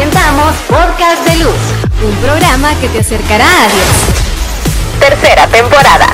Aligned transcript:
presentamos 0.00 0.56
Podcast 0.66 1.28
de 1.28 1.44
Luz, 1.44 1.54
un 2.02 2.14
programa 2.22 2.74
que 2.80 2.88
te 2.88 3.00
acercará 3.00 3.44
a 3.44 3.68
Dios. 3.68 4.98
Tercera 4.98 5.46
temporada. 5.46 6.06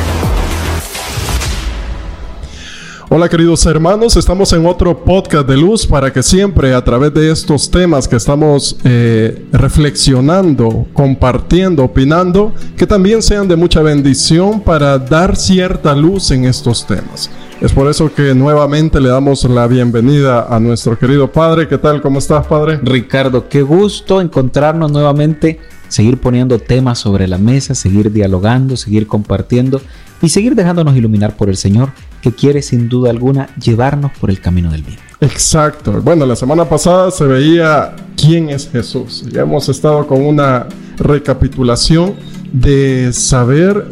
Hola 3.08 3.28
queridos 3.28 3.64
hermanos, 3.64 4.16
estamos 4.16 4.52
en 4.54 4.66
otro 4.66 5.04
podcast 5.04 5.46
de 5.46 5.56
luz 5.56 5.86
para 5.86 6.12
que 6.12 6.24
siempre 6.24 6.74
a 6.74 6.82
través 6.82 7.14
de 7.14 7.30
estos 7.30 7.70
temas 7.70 8.08
que 8.08 8.16
estamos 8.16 8.76
eh, 8.82 9.46
reflexionando, 9.52 10.86
compartiendo, 10.92 11.84
opinando, 11.84 12.52
que 12.76 12.88
también 12.88 13.22
sean 13.22 13.46
de 13.46 13.54
mucha 13.54 13.82
bendición 13.82 14.60
para 14.60 14.98
dar 14.98 15.36
cierta 15.36 15.94
luz 15.94 16.32
en 16.32 16.44
estos 16.44 16.84
temas. 16.84 17.30
Es 17.60 17.72
por 17.72 17.88
eso 17.88 18.12
que 18.12 18.34
nuevamente 18.34 19.00
le 19.00 19.08
damos 19.08 19.42
la 19.44 19.66
bienvenida 19.66 20.46
a 20.54 20.60
nuestro 20.60 20.98
querido 20.98 21.32
padre. 21.32 21.66
¿Qué 21.66 21.78
tal? 21.78 22.02
¿Cómo 22.02 22.18
estás, 22.18 22.46
padre? 22.46 22.78
Ricardo, 22.82 23.48
qué 23.48 23.62
gusto 23.62 24.20
encontrarnos 24.20 24.92
nuevamente, 24.92 25.58
seguir 25.88 26.18
poniendo 26.20 26.58
temas 26.58 26.98
sobre 26.98 27.26
la 27.26 27.38
mesa, 27.38 27.74
seguir 27.74 28.12
dialogando, 28.12 28.76
seguir 28.76 29.06
compartiendo 29.06 29.80
y 30.20 30.28
seguir 30.28 30.54
dejándonos 30.54 30.96
iluminar 30.96 31.34
por 31.34 31.48
el 31.48 31.56
Señor, 31.56 31.92
que 32.20 32.30
quiere 32.30 32.60
sin 32.60 32.90
duda 32.90 33.08
alguna 33.08 33.48
llevarnos 33.56 34.12
por 34.20 34.28
el 34.28 34.38
camino 34.38 34.70
del 34.70 34.82
bien. 34.82 34.98
Exacto. 35.22 35.92
Bueno, 36.02 36.26
la 36.26 36.36
semana 36.36 36.66
pasada 36.66 37.10
se 37.10 37.24
veía 37.24 37.96
quién 38.18 38.50
es 38.50 38.68
Jesús. 38.70 39.24
Ya 39.32 39.42
hemos 39.42 39.70
estado 39.70 40.06
con 40.06 40.20
una 40.20 40.66
recapitulación 40.98 42.16
de 42.52 43.14
saber, 43.14 43.86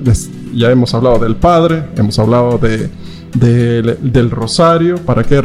ya 0.52 0.70
hemos 0.70 0.92
hablado 0.92 1.18
del 1.18 1.36
Padre, 1.36 1.84
hemos 1.96 2.18
hablado 2.18 2.58
de 2.58 2.90
del 3.34 4.30
rosario, 4.30 4.96
para 4.96 5.24
qué, 5.24 5.42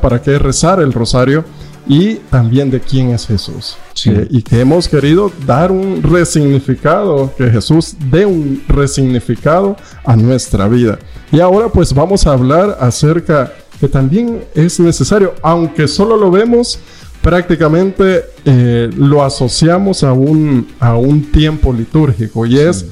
para 0.00 0.20
qué 0.20 0.38
rezar 0.38 0.80
el 0.80 0.92
rosario 0.92 1.44
y 1.88 2.16
también 2.30 2.70
de 2.70 2.80
quién 2.80 3.10
es 3.10 3.26
Jesús. 3.26 3.76
Eh, 4.04 4.26
y 4.30 4.42
que 4.42 4.60
hemos 4.60 4.88
querido 4.88 5.32
dar 5.46 5.72
un 5.72 6.02
resignificado, 6.02 7.32
que 7.36 7.50
Jesús 7.50 7.96
dé 8.10 8.26
un 8.26 8.62
resignificado 8.68 9.76
a 10.04 10.14
nuestra 10.14 10.68
vida. 10.68 10.98
Y 11.32 11.40
ahora 11.40 11.68
pues 11.68 11.92
vamos 11.92 12.26
a 12.26 12.32
hablar 12.32 12.76
acerca 12.80 13.52
que 13.80 13.88
también 13.88 14.44
es 14.54 14.78
necesario, 14.80 15.34
aunque 15.42 15.88
solo 15.88 16.16
lo 16.16 16.30
vemos, 16.30 16.78
prácticamente 17.22 18.24
eh, 18.44 18.90
lo 18.96 19.24
asociamos 19.24 20.04
a 20.04 20.12
un, 20.12 20.68
a 20.80 20.96
un 20.96 21.30
tiempo 21.32 21.72
litúrgico 21.72 22.44
y 22.44 22.58
es 22.58 22.84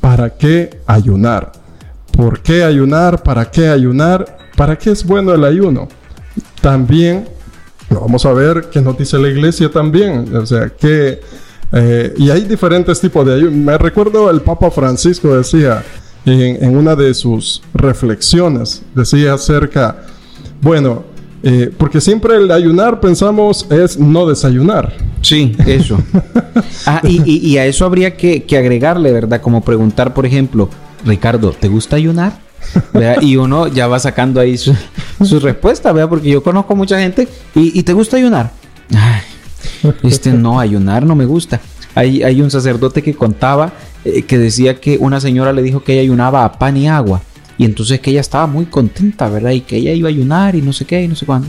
para 0.00 0.30
qué 0.30 0.80
ayunar. 0.86 1.52
¿Por 2.20 2.40
qué 2.40 2.64
ayunar? 2.64 3.22
¿Para 3.22 3.50
qué 3.50 3.68
ayunar? 3.68 4.36
¿Para 4.54 4.76
qué 4.76 4.90
es 4.90 5.06
bueno 5.06 5.32
el 5.32 5.42
ayuno? 5.42 5.88
También 6.60 7.26
vamos 7.88 8.26
a 8.26 8.34
ver 8.34 8.68
qué 8.70 8.82
nos 8.82 8.98
dice 8.98 9.18
la 9.18 9.28
iglesia 9.28 9.70
también. 9.70 10.36
O 10.36 10.44
sea, 10.44 10.68
que... 10.68 11.18
Eh, 11.72 12.14
y 12.18 12.28
hay 12.28 12.42
diferentes 12.42 13.00
tipos 13.00 13.24
de 13.24 13.36
ayuno. 13.36 13.56
Me 13.56 13.78
recuerdo 13.78 14.28
el 14.28 14.42
Papa 14.42 14.70
Francisco 14.70 15.34
decía 15.34 15.82
en, 16.26 16.76
una 16.76 16.94
de 16.94 17.14
sus 17.14 17.62
reflexiones, 17.72 18.82
decía 18.94 19.32
acerca, 19.32 20.04
bueno, 20.60 21.04
eh, 21.42 21.72
porque 21.74 22.02
siempre 22.02 22.36
el 22.36 22.50
ayunar 22.50 23.00
pensamos 23.00 23.66
es 23.70 23.98
no 23.98 24.26
desayunar. 24.26 24.92
Sí, 25.22 25.56
eso. 25.66 25.96
ah, 26.86 27.00
y, 27.02 27.56
a 27.56 27.64
eso 27.64 27.86
habría 27.86 28.14
que, 28.14 28.42
que 28.42 28.58
agregarle, 28.58 29.10
¿verdad? 29.10 29.40
Como 29.40 29.64
preguntar, 29.64 30.12
por 30.12 30.26
ejemplo, 30.26 30.68
Ricardo, 31.04 31.52
¿te 31.52 31.68
gusta 31.68 31.96
ayunar? 31.96 32.38
Y 33.22 33.36
uno 33.36 33.68
ya 33.68 33.86
va 33.86 33.98
sacando 33.98 34.40
ahí 34.40 34.58
su, 34.58 34.74
respuesta, 35.40 35.92
¿vea? 35.92 36.08
porque 36.08 36.28
yo 36.28 36.42
conozco 36.42 36.76
mucha 36.76 36.98
gente 36.98 37.28
y, 37.54 37.82
¿te 37.82 37.92
gusta 37.92 38.16
ayunar? 38.16 38.52
Ay, 38.94 39.92
este 40.02 40.32
no, 40.32 40.60
ayunar 40.60 41.04
no 41.04 41.14
me 41.14 41.24
gusta. 41.24 41.60
Hay, 41.94 42.22
hay 42.22 42.40
un 42.40 42.50
sacerdote 42.50 43.02
que 43.02 43.14
contaba 43.14 43.72
eh, 44.04 44.22
que 44.22 44.38
decía 44.38 44.80
que 44.80 44.96
una 44.98 45.20
señora 45.20 45.52
le 45.52 45.62
dijo 45.62 45.82
que 45.82 45.94
ella 45.94 46.02
ayunaba 46.02 46.44
a 46.44 46.52
pan 46.52 46.76
y 46.76 46.88
agua 46.88 47.22
y 47.58 47.64
entonces 47.64 48.00
que 48.00 48.10
ella 48.10 48.20
estaba 48.20 48.46
muy 48.46 48.66
contenta, 48.66 49.28
¿verdad? 49.28 49.50
Y 49.50 49.60
que 49.60 49.76
ella 49.76 49.92
iba 49.92 50.08
a 50.08 50.10
ayunar 50.10 50.54
y 50.54 50.62
no 50.62 50.72
sé 50.72 50.86
qué 50.86 51.02
y 51.02 51.08
no 51.08 51.14
sé 51.14 51.26
cuándo. 51.26 51.48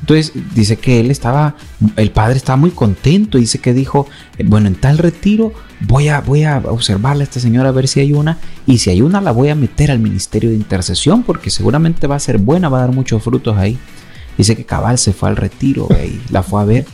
Entonces 0.00 0.32
dice 0.54 0.76
que 0.76 1.00
él 1.00 1.10
estaba, 1.10 1.56
el 1.96 2.10
padre 2.10 2.36
estaba 2.36 2.56
muy 2.56 2.70
contento, 2.70 3.38
dice 3.38 3.58
que 3.58 3.74
dijo, 3.74 4.06
bueno, 4.44 4.68
en 4.68 4.74
tal 4.74 4.98
retiro 4.98 5.52
voy 5.80 6.08
a, 6.08 6.20
voy 6.20 6.44
a 6.44 6.58
observarle 6.58 7.22
a 7.22 7.24
esta 7.24 7.40
señora 7.40 7.70
a 7.70 7.72
ver 7.72 7.88
si 7.88 8.00
hay 8.00 8.12
una, 8.12 8.38
y 8.66 8.78
si 8.78 8.90
hay 8.90 9.02
una 9.02 9.20
la 9.20 9.32
voy 9.32 9.48
a 9.48 9.54
meter 9.54 9.90
al 9.90 9.98
ministerio 9.98 10.50
de 10.50 10.56
intercesión, 10.56 11.22
porque 11.22 11.50
seguramente 11.50 12.06
va 12.06 12.16
a 12.16 12.20
ser 12.20 12.38
buena, 12.38 12.68
va 12.68 12.78
a 12.78 12.86
dar 12.86 12.94
muchos 12.94 13.22
frutos 13.22 13.56
ahí. 13.56 13.78
Dice 14.36 14.54
que 14.56 14.64
cabal 14.64 14.98
se 14.98 15.12
fue 15.12 15.28
al 15.28 15.36
retiro 15.36 15.88
y 15.90 16.20
la 16.32 16.42
fue 16.42 16.62
a 16.62 16.64
ver, 16.64 16.86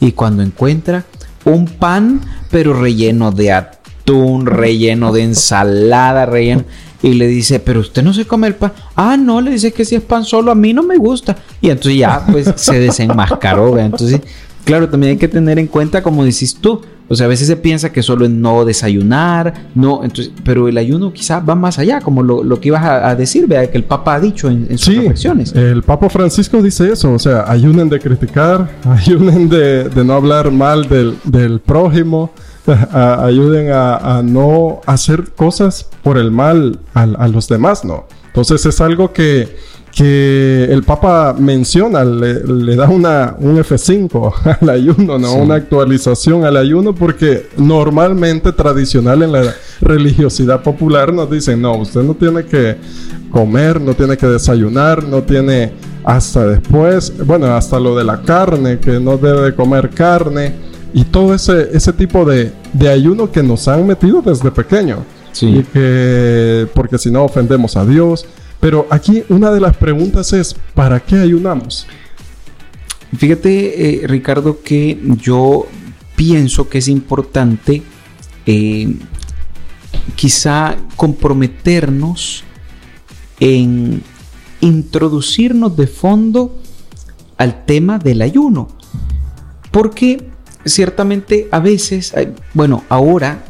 y 0.00 0.12
cuando 0.12 0.42
encuentra 0.42 1.04
un 1.44 1.66
pan, 1.66 2.20
pero 2.50 2.78
relleno 2.78 3.32
de 3.32 3.52
atún, 3.52 4.44
relleno 4.46 5.12
de 5.12 5.22
ensalada, 5.22 6.26
relleno 6.26 6.64
y 7.02 7.14
le 7.14 7.26
dice, 7.26 7.60
pero 7.60 7.80
usted 7.80 8.02
no 8.02 8.12
se 8.12 8.26
come 8.26 8.46
el 8.46 8.54
pan. 8.54 8.72
Ah, 8.94 9.16
no, 9.16 9.40
le 9.40 9.52
dice 9.52 9.72
que 9.72 9.84
si 9.84 9.94
es 9.94 10.02
pan 10.02 10.24
solo, 10.24 10.50
a 10.50 10.54
mí 10.54 10.72
no 10.72 10.82
me 10.82 10.96
gusta. 10.96 11.36
Y 11.60 11.70
entonces 11.70 11.98
ya, 11.98 12.24
pues 12.30 12.52
se 12.56 12.78
desenmascaró. 12.78 13.78
Entonces, 13.78 14.20
claro, 14.64 14.88
también 14.88 15.12
hay 15.12 15.18
que 15.18 15.28
tener 15.28 15.58
en 15.58 15.66
cuenta, 15.66 16.02
como 16.02 16.24
decís 16.24 16.56
tú, 16.60 16.82
o 17.08 17.16
sea, 17.16 17.26
a 17.26 17.28
veces 17.28 17.48
se 17.48 17.56
piensa 17.56 17.90
que 17.90 18.04
solo 18.04 18.24
es 18.24 18.30
no 18.30 18.64
desayunar, 18.64 19.66
no, 19.74 20.04
entonces, 20.04 20.32
pero 20.44 20.68
el 20.68 20.78
ayuno 20.78 21.12
quizá 21.12 21.40
va 21.40 21.56
más 21.56 21.80
allá, 21.80 22.00
como 22.00 22.22
lo, 22.22 22.60
que 22.60 22.68
ibas 22.68 22.84
a, 22.84 23.16
decir, 23.16 23.48
vea, 23.48 23.68
que 23.68 23.76
el 23.76 23.82
Papa 23.82 24.14
ha 24.14 24.20
dicho 24.20 24.48
en, 24.48 24.78
sus 24.78 24.94
reflexiones. 24.94 25.52
El 25.52 25.82
Papa 25.82 26.08
Francisco 26.08 26.62
dice 26.62 26.92
eso, 26.92 27.12
o 27.12 27.18
sea, 27.18 27.50
ayunen 27.50 27.88
de 27.88 27.98
criticar, 27.98 28.70
ayunen 28.84 29.48
de, 29.48 29.88
de 29.88 30.04
no 30.04 30.12
hablar 30.12 30.52
mal 30.52 30.88
del, 30.88 31.16
del 31.24 31.58
prójimo, 31.58 32.30
ayuden 32.92 33.70
a, 33.72 34.22
no 34.24 34.80
hacer 34.86 35.32
cosas 35.36 35.88
por 36.02 36.18
el 36.18 36.30
mal 36.30 36.78
a, 36.94 37.28
los 37.28 37.48
demás, 37.48 37.84
¿no? 37.84 38.06
Entonces 38.26 38.64
es 38.66 38.80
algo 38.80 39.12
que, 39.12 39.56
que 39.94 40.64
el 40.70 40.84
Papa 40.84 41.34
menciona, 41.36 42.04
le, 42.04 42.76
da 42.76 42.88
una, 42.88 43.34
un 43.38 43.58
F5 43.58 44.58
al 44.60 44.70
ayuno, 44.70 45.18
¿no? 45.18 45.34
Una 45.34 45.56
actualización 45.56 46.44
al 46.44 46.56
ayuno, 46.56 46.94
porque 46.94 47.48
normalmente, 47.56 48.52
tradicional 48.52 49.22
en 49.22 49.32
la 49.32 49.54
religiosidad 49.80 50.62
popular, 50.62 51.12
nos 51.12 51.30
dicen, 51.30 51.60
no, 51.60 51.76
usted 51.76 52.02
no 52.02 52.14
tiene 52.14 52.44
que 52.44 52.76
comer, 53.30 53.80
no 53.80 53.94
tiene 53.94 54.16
que 54.16 54.26
desayunar, 54.26 55.02
no 55.04 55.22
tiene 55.22 55.72
hasta 56.04 56.46
después, 56.46 57.12
bueno, 57.26 57.46
hasta 57.54 57.78
lo 57.78 57.96
de 57.96 58.04
la 58.04 58.22
carne, 58.22 58.78
que 58.78 59.00
no 59.00 59.16
debe 59.16 59.54
comer 59.54 59.90
carne 59.90 60.69
y 60.92 61.04
todo 61.04 61.34
ese, 61.34 61.70
ese 61.72 61.92
tipo 61.92 62.24
de, 62.24 62.52
ayuno 62.88 63.30
que 63.30 63.42
nos 63.42 63.68
han 63.68 63.86
metido 63.86 64.22
desde 64.22 64.50
pequeño. 64.50 65.04
Sí. 65.32 65.64
que, 65.72 66.66
porque 66.74 66.98
si 66.98 67.10
no 67.10 67.24
ofendemos 67.24 67.76
a 67.76 67.84
Dios. 67.84 68.26
Pero 68.58 68.86
aquí 68.90 69.22
una 69.28 69.50
de 69.50 69.60
las 69.60 69.76
preguntas 69.76 70.32
es, 70.32 70.54
¿para 70.74 71.00
qué 71.00 71.16
ayunamos? 71.16 71.86
Fíjate, 73.16 74.04
eh, 74.04 74.06
Ricardo, 74.06 74.60
que 74.62 75.00
yo 75.20 75.66
pienso 76.14 76.68
que 76.68 76.78
es 76.78 76.88
importante 76.88 77.82
eh, 78.46 78.94
quizá 80.14 80.76
comprometernos 80.96 82.44
en 83.40 84.02
introducirnos 84.60 85.76
de 85.76 85.86
fondo 85.86 86.58
al 87.38 87.64
tema 87.64 87.98
del 87.98 88.22
ayuno. 88.22 88.68
Porque 89.70 90.29
ciertamente 90.64 91.48
a 91.50 91.60
veces, 91.60 92.14
bueno, 92.54 92.84
ahora, 92.88 93.44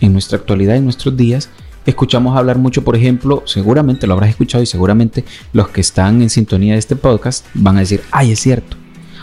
en 0.00 0.12
nuestra 0.12 0.38
actualidad, 0.38 0.76
en 0.76 0.84
nuestros 0.84 1.16
días, 1.16 1.48
escuchamos 1.86 2.36
hablar 2.36 2.58
mucho, 2.58 2.82
por 2.82 2.96
ejemplo, 2.96 3.42
seguramente 3.46 4.06
lo 4.06 4.14
habrás 4.14 4.30
escuchado 4.30 4.62
y 4.62 4.66
seguramente 4.66 5.24
los 5.52 5.68
que 5.68 5.80
están 5.80 6.22
en 6.22 6.30
sintonía 6.30 6.74
de 6.74 6.78
este 6.78 6.96
podcast 6.96 7.46
van 7.54 7.76
a 7.76 7.80
decir, 7.80 8.02
ay, 8.10 8.32
es 8.32 8.40
cierto. 8.40 8.76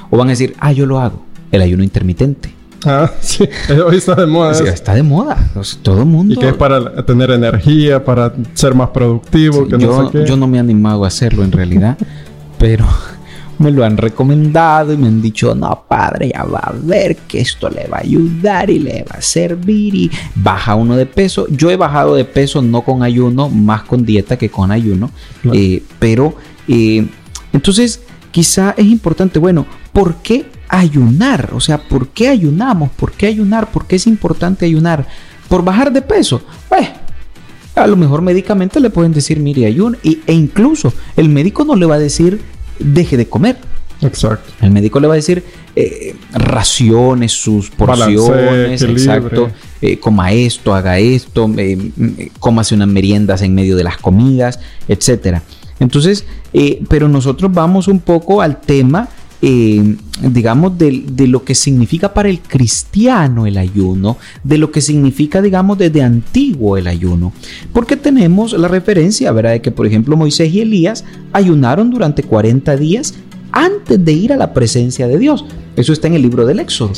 O 0.09 0.17
van 0.17 0.27
a 0.27 0.31
decir, 0.31 0.55
ah, 0.59 0.71
yo 0.71 0.85
lo 0.85 0.99
hago, 0.99 1.25
el 1.51 1.61
ayuno 1.61 1.83
intermitente. 1.83 2.53
Ah, 2.85 3.11
sí, 3.21 3.47
hoy 3.85 3.97
está 3.97 4.15
de 4.15 4.25
moda. 4.25 4.53
Sí, 4.53 4.63
está 4.65 4.95
de 4.95 5.03
moda. 5.03 5.37
todo 5.81 5.99
el 5.99 6.05
mundo. 6.05 6.33
Y 6.33 6.37
que 6.37 6.49
es 6.49 6.55
para 6.55 7.05
tener 7.05 7.31
energía, 7.31 8.03
para 8.03 8.33
ser 8.53 8.73
más 8.73 8.89
productivo. 8.89 9.67
que 9.67 9.77
yo, 9.77 9.87
no 9.87 10.11
sé 10.11 10.17
qué. 10.17 10.25
yo 10.25 10.35
no 10.35 10.47
me 10.47 10.57
he 10.57 10.59
animado 10.59 11.03
a 11.03 11.07
hacerlo 11.07 11.43
en 11.43 11.51
realidad, 11.51 11.97
pero 12.57 12.85
me 13.61 13.71
lo 13.71 13.85
han 13.85 13.97
recomendado 13.97 14.91
y 14.91 14.97
me 14.97 15.07
han 15.07 15.21
dicho, 15.21 15.55
no, 15.55 15.85
padre, 15.87 16.31
ya 16.33 16.43
va 16.43 16.59
a 16.59 16.73
ver 16.73 17.17
que 17.27 17.39
esto 17.39 17.69
le 17.69 17.87
va 17.87 17.97
a 17.97 18.01
ayudar 18.01 18.69
y 18.69 18.79
le 18.79 19.03
va 19.03 19.17
a 19.17 19.21
servir 19.21 19.95
y 19.95 20.11
baja 20.35 20.75
uno 20.75 20.95
de 20.95 21.05
peso. 21.05 21.47
Yo 21.49 21.69
he 21.69 21.77
bajado 21.77 22.15
de 22.15 22.25
peso 22.25 22.61
no 22.61 22.81
con 22.81 23.03
ayuno, 23.03 23.49
más 23.49 23.83
con 23.83 24.05
dieta 24.05 24.37
que 24.37 24.49
con 24.49 24.71
ayuno, 24.71 25.11
eh, 25.53 25.83
pero 25.99 26.35
eh, 26.67 27.07
entonces 27.53 28.01
quizá 28.31 28.73
es 28.77 28.85
importante, 28.85 29.39
bueno, 29.39 29.65
¿por 29.93 30.15
qué 30.15 30.45
ayunar? 30.67 31.51
O 31.53 31.59
sea, 31.59 31.77
¿por 31.77 32.09
qué 32.09 32.29
ayunamos? 32.29 32.89
¿Por 32.91 33.11
qué 33.11 33.27
ayunar? 33.27 33.71
¿Por 33.71 33.85
qué 33.85 33.97
es 33.97 34.07
importante 34.07 34.65
ayunar? 34.65 35.05
¿Por 35.47 35.63
bajar 35.63 35.91
de 35.91 36.01
peso? 36.01 36.41
Pues, 36.69 36.87
a 37.75 37.87
lo 37.87 37.95
mejor 37.95 38.21
médicamente 38.21 38.79
le 38.79 38.89
pueden 38.89 39.13
decir, 39.13 39.39
mire, 39.39 39.65
ayuno, 39.65 39.97
e 40.03 40.33
incluso 40.33 40.93
el 41.15 41.29
médico 41.29 41.63
no 41.63 41.75
le 41.75 41.85
va 41.85 41.95
a 41.95 41.99
decir 41.99 42.41
deje 42.83 43.17
de 43.17 43.27
comer. 43.27 43.57
Exacto. 44.01 44.51
El 44.61 44.71
médico 44.71 44.99
le 44.99 45.07
va 45.07 45.13
a 45.13 45.17
decir 45.17 45.43
eh, 45.75 46.15
raciones, 46.33 47.31
sus 47.31 47.69
porciones, 47.69 48.81
exacto. 48.81 49.51
Eh, 49.81 49.97
coma 49.99 50.31
esto, 50.31 50.73
haga 50.73 50.97
esto, 50.97 51.49
eh, 51.57 51.91
cómase 52.39 52.75
unas 52.75 52.87
meriendas 52.87 53.41
en 53.41 53.53
medio 53.53 53.75
de 53.75 53.83
las 53.83 53.97
comidas, 53.97 54.59
etcétera. 54.87 55.43
Entonces, 55.79 56.25
eh, 56.53 56.81
pero 56.89 57.07
nosotros 57.07 57.51
vamos 57.51 57.87
un 57.87 57.99
poco 57.99 58.41
al 58.41 58.61
tema 58.61 59.09
eh, 59.43 59.95
digamos, 60.21 60.77
de, 60.77 61.27
lo 61.27 61.43
que 61.43 61.55
significa 61.55 62.13
para 62.13 62.29
el 62.29 62.39
cristiano 62.39 63.47
el 63.47 63.57
ayuno, 63.57 64.17
de 64.43 64.57
lo 64.57 64.71
que 64.71 64.81
significa, 64.81 65.41
digamos, 65.41 65.77
desde 65.77 66.03
antiguo 66.03 66.77
el 66.77 66.87
ayuno. 66.87 67.33
Porque 67.73 67.97
tenemos 67.97 68.53
la 68.53 68.67
referencia, 68.67 69.31
¿verdad? 69.31 69.51
De 69.51 69.61
que, 69.61 69.71
por 69.71 69.87
ejemplo, 69.87 70.15
Moisés 70.15 70.53
y 70.53 70.61
Elías 70.61 71.03
ayunaron 71.33 71.89
durante 71.89 72.21
40 72.23 72.77
días 72.77 73.15
antes 73.51 74.03
de 74.03 74.13
ir 74.13 74.31
a 74.31 74.37
la 74.37 74.53
presencia 74.53 75.07
de 75.07 75.17
Dios. 75.17 75.45
Eso 75.75 75.91
está 75.91 76.07
en 76.07 76.13
el 76.13 76.21
libro 76.21 76.45
del 76.45 76.59
Éxodo. 76.59 76.91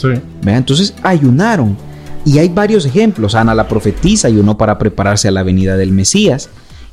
Entonces 0.45 0.93
ayunaron. 1.01 1.77
Y 2.25 2.39
hay 2.39 2.49
varios 2.49 2.85
ejemplos. 2.85 3.35
Ana 3.35 3.53
la 3.53 3.67
profetisa 3.67 4.27
ayunó 4.27 4.57
para 4.57 4.77
prepararse 4.77 5.27
a 5.27 5.31
la 5.31 5.43
venida 5.43 5.77
del 5.77 5.91
Mesías 5.91 6.49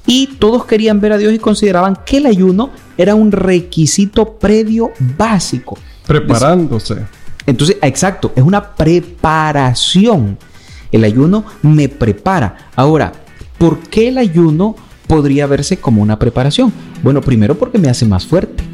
y 0.07 0.27
todos 0.39 0.65
querían 0.65 1.01
ver 1.01 1.13
a 1.13 1.19
Dios 1.19 1.33
y 1.33 1.39
consideraban 1.39 1.99
que 2.05 2.19
el 2.19 2.27
ayuno 2.27 2.71
era 2.97 3.15
un 3.15 3.33
requisito 3.33 4.39
previo 4.39 4.91
básico. 5.17 5.79
Preparándose. 6.07 6.97
Entonces, 7.47 7.77
exacto, 7.83 8.33
es 8.35 8.43
una 8.43 8.75
preparación. 8.75 10.39
El 10.93 11.05
ayuno 11.05 11.45
me 11.63 11.89
prepara. 11.89 12.71
Ahora, 12.75 13.13
¿por 13.59 13.79
qué 13.79 14.09
el 14.09 14.19
ayuno 14.19 14.75
podría 15.07 15.47
verse 15.47 15.79
como 15.79 16.03
una 16.03 16.19
preparación? 16.19 16.73
Bueno, 17.03 17.21
primero 17.21 17.57
porque 17.57 17.79
me 17.79 17.89
hace 17.89 18.07
más 18.07 18.27
fuerte. 18.27 18.65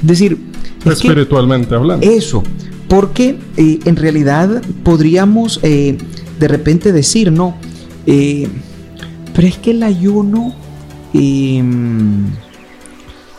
Es 0.00 0.06
decir, 0.06 0.38
espiritualmente 0.84 1.74
hablando. 1.74 2.06
Eso, 2.06 2.42
porque 2.88 3.38
eh, 3.56 3.80
en 3.84 3.96
realidad 3.96 4.62
podríamos 4.82 5.60
eh, 5.62 5.96
de 6.38 6.48
repente 6.48 6.92
decir, 6.92 7.32
no, 7.32 7.56
eh, 8.06 8.48
pero 9.34 9.48
es 9.48 9.58
que 9.58 9.72
el 9.72 9.82
ayuno 9.82 10.54
y 11.12 11.60
mm, 11.62 12.26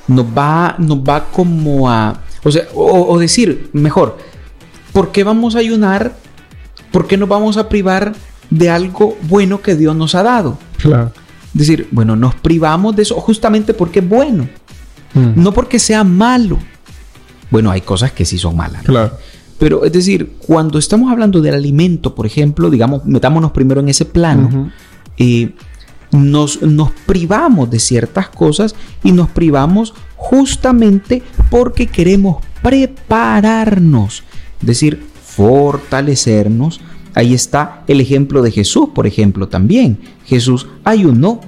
nos 0.08 0.26
va, 0.26 0.76
nos 0.78 1.00
va 1.00 1.26
como 1.26 1.90
a, 1.90 2.22
o 2.44 2.52
sea, 2.52 2.64
o, 2.74 3.18
decir, 3.20 3.70
mejor, 3.74 4.18
¿por 4.94 5.12
qué 5.12 5.24
vamos 5.24 5.56
a 5.56 5.60
ayunar? 5.60 6.16
¿Por 6.92 7.08
qué 7.08 7.18
nos 7.18 7.28
vamos 7.28 7.58
a 7.58 7.68
privar 7.70 8.14
de 8.50 8.70
algo 8.70 9.18
bueno 9.24 9.62
que 9.62 9.76
Dios 9.76 9.96
nos 9.96 10.16
ha 10.16 10.24
dado? 10.24 10.58
Claro. 10.78 11.12
Es 11.54 11.60
decir, 11.60 11.88
bueno, 11.92 12.16
nos 12.16 12.36
privamos 12.36 12.96
de 12.96 13.04
eso 13.04 13.16
justamente 13.16 13.74
porque 13.74 14.00
es 14.00 14.08
bueno, 14.08 14.48
mm. 15.14 15.32
no 15.36 15.52
porque 15.52 15.80
sea 15.80 16.04
malo. 16.04 16.58
Bueno, 17.50 17.72
hay 17.72 17.82
cosas 17.82 18.12
que 18.12 18.26
sí 18.26 18.38
son 18.38 18.56
malas. 18.56 18.84
Claro. 18.84 19.18
Pero 19.58 19.84
es 19.84 19.92
decir, 19.92 20.34
cuando 20.40 20.78
estamos 20.78 21.12
hablando 21.12 21.42
del 21.42 21.56
alimento, 21.56 22.14
por 22.14 22.26
ejemplo, 22.26 22.70
digamos, 22.70 23.06
metámonos 23.06 23.52
primero 23.52 23.82
en 23.82 23.90
ese 23.90 24.06
plano, 24.06 24.72
eh, 25.18 25.52
nos, 26.12 26.62
nos 26.62 26.92
privamos 27.06 27.70
de 27.70 27.80
ciertas 27.80 28.30
cosas 28.30 28.76
y 29.04 29.12
nos 29.12 29.30
privamos 29.30 29.94
justamente 30.16 31.22
porque 31.50 31.88
queremos 31.88 32.44
prepararnos, 32.62 34.24
es 34.62 34.68
decir, 34.68 35.06
fortalecernos. 35.24 36.82
Ahí 37.14 37.34
está 37.34 37.84
el 37.88 38.02
ejemplo 38.02 38.42
de 38.42 38.52
Jesús, 38.52 38.90
por 38.94 39.08
ejemplo, 39.08 39.48
también. 39.48 40.00
Jesús 40.26 40.68
ayunó 40.84 41.42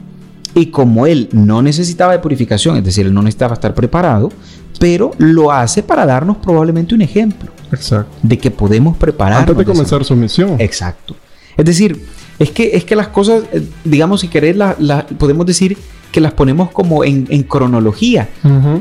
y 0.56 0.68
como 0.68 1.06
él 1.06 1.30
no 1.32 1.62
necesitaba 1.62 2.14
de 2.14 2.20
purificación, 2.20 2.78
es 2.78 2.84
decir, 2.84 3.06
él 3.06 3.14
no 3.14 3.22
necesitaba 3.22 3.54
estar 3.54 3.76
preparado, 3.76 4.32
pero 4.80 5.12
lo 5.18 5.52
hace 5.52 5.84
para 5.84 6.06
darnos 6.06 6.38
probablemente 6.38 6.96
un 6.96 7.02
ejemplo 7.02 7.52
Exacto. 7.72 8.16
de 8.24 8.38
que 8.38 8.50
podemos 8.50 8.98
prepararnos. 8.98 9.50
Antes 9.50 9.58
de 9.58 9.66
comenzar 9.66 10.04
su 10.04 10.16
misión. 10.16 10.56
Exacto. 10.60 11.16
Es 11.56 11.66
decir, 11.66 12.04
es 12.40 12.52
que, 12.52 12.72
es 12.74 12.86
que 12.86 12.96
las 12.96 13.10
cosas, 13.10 13.44
eh, 13.52 13.62
digamos, 13.84 14.22
si 14.22 14.30
querés, 14.30 14.56
la, 14.56 15.06
podemos 15.18 15.46
decir 15.46 15.78
que 16.12 16.22
las 16.22 16.32
ponemos 16.32 16.72
como 16.72 17.04
en, 17.04 17.44
cronología. 17.44 18.30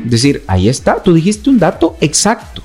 Es 0.05 0.10
decir, 0.10 0.44
ahí 0.46 0.69
está, 0.69 1.02
tú 1.02 1.12
dijiste 1.12 1.50
un 1.50 1.58
dato 1.58 1.96
exacto 2.00 2.62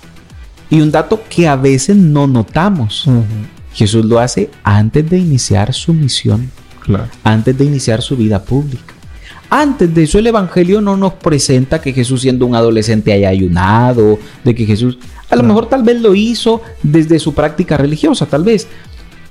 y 0.69 0.79
un 0.79 0.89
dato 0.89 1.21
que 1.27 1.47
a 1.47 1.57
veces 1.57 1.97
no 1.97 2.27
notamos. 2.27 3.09
Jesús 3.73 4.05
lo 4.05 4.19
hace 4.19 4.49
antes 4.63 5.09
de 5.09 5.17
iniciar 5.17 5.73
su 5.73 5.93
misión, 5.93 6.49
antes 7.23 7.57
de 7.57 7.65
iniciar 7.65 8.01
su 8.01 8.15
vida 8.15 8.41
pública. 8.41 8.93
Antes 9.49 9.93
de 9.93 10.03
eso 10.03 10.17
el 10.17 10.27
Evangelio 10.27 10.79
no 10.79 10.95
nos 10.95 11.13
presenta 11.13 11.81
que 11.81 11.91
Jesús 11.91 12.21
siendo 12.21 12.45
un 12.45 12.55
adolescente 12.55 13.11
haya 13.11 13.29
ayunado, 13.29 14.17
de 14.43 14.55
que 14.55 14.65
Jesús, 14.65 14.97
a 15.29 15.35
lo 15.35 15.43
mejor 15.43 15.67
tal 15.67 15.83
vez 15.83 15.99
lo 16.01 16.15
hizo 16.15 16.61
desde 16.81 17.19
su 17.19 17.33
práctica 17.33 17.77
religiosa, 17.77 18.25
tal 18.25 18.43
vez, 18.43 18.67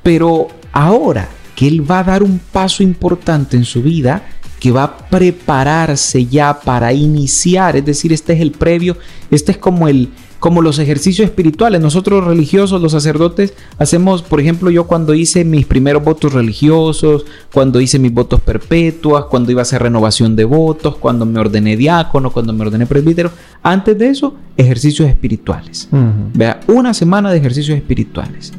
pero 0.03 0.49
ahora 0.73 1.29
que 1.62 1.69
Él 1.69 1.88
va 1.88 2.00
a 2.00 2.03
dar 2.03 2.25
un 2.25 2.41
paso 2.41 2.82
importante 2.82 3.56
en 3.56 3.64
su 3.64 3.85
vida, 3.85 4.25
que 4.59 4.73
va 4.73 4.82
a 4.82 4.99
prepararse 4.99 6.26
ya 6.26 6.59
para 6.59 6.93
iniciar, 6.93 7.76
es 7.76 7.85
decir, 7.85 8.12
este 8.12 8.32
es 8.32 8.41
el 8.41 8.50
previo, 8.50 8.97
este 9.31 9.53
es 9.53 9.59
como 9.59 9.87
el 9.87 10.09
como 10.41 10.61
los 10.61 10.81
ejercicios 10.81 11.25
espirituales. 11.25 11.81
Nosotros 11.81 12.25
religiosos, 12.25 12.82
los 12.82 12.91
sacerdotes, 12.91 13.55
hacemos, 13.79 14.23
por 14.23 14.41
ejemplo, 14.41 14.70
yo 14.70 14.88
cuando 14.88 15.14
hice 15.14 15.44
mis 15.44 15.67
primeros 15.67 16.03
votos 16.03 16.32
religiosos, 16.32 17.25
cuando 17.53 17.81
hice 17.81 18.00
mis 18.00 18.12
votos 18.12 18.41
perpetuas, 18.41 19.26
cuando 19.26 19.53
iba 19.53 19.61
a 19.61 19.62
hacer 19.62 19.82
renovación 19.82 20.35
de 20.35 20.44
votos, 20.44 20.97
cuando 20.97 21.26
me 21.26 21.38
ordené 21.38 21.76
diácono, 21.76 22.32
cuando 22.32 22.53
me 22.53 22.62
ordené 22.62 22.87
presbítero, 22.87 23.31
antes 23.62 23.97
de 23.97 24.09
eso, 24.09 24.35
ejercicios 24.56 25.09
espirituales. 25.09 25.88
Vea, 26.35 26.59
una 26.67 26.93
semana 26.93 27.31
de 27.31 27.38
ejercicios 27.38 27.76
espirituales. 27.76 28.53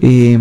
Eh, 0.00 0.38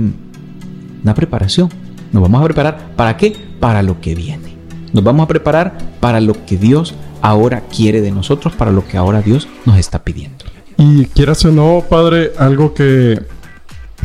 una 1.03 1.13
preparación. 1.13 1.86
Nos 2.11 2.23
vamos 2.23 2.41
a 2.41 2.45
preparar 2.45 2.77
para 2.95 3.17
qué? 3.17 3.35
Para 3.59 3.81
lo 3.81 3.99
que 4.01 4.15
viene. 4.15 4.55
Nos 4.93 5.03
vamos 5.03 5.25
a 5.25 5.27
preparar 5.27 5.77
para 5.99 6.21
lo 6.21 6.33
que 6.45 6.57
Dios 6.57 6.93
ahora 7.21 7.61
quiere 7.61 8.01
de 8.01 8.11
nosotros, 8.11 8.53
para 8.55 8.71
lo 8.71 8.87
que 8.87 8.97
ahora 8.97 9.21
Dios 9.21 9.47
nos 9.65 9.77
está 9.77 10.03
pidiendo. 10.03 10.45
Y 10.77 11.05
quieras 11.07 11.43
o 11.45 11.51
no, 11.51 11.83
Padre, 11.89 12.33
algo 12.37 12.73
que, 12.73 13.21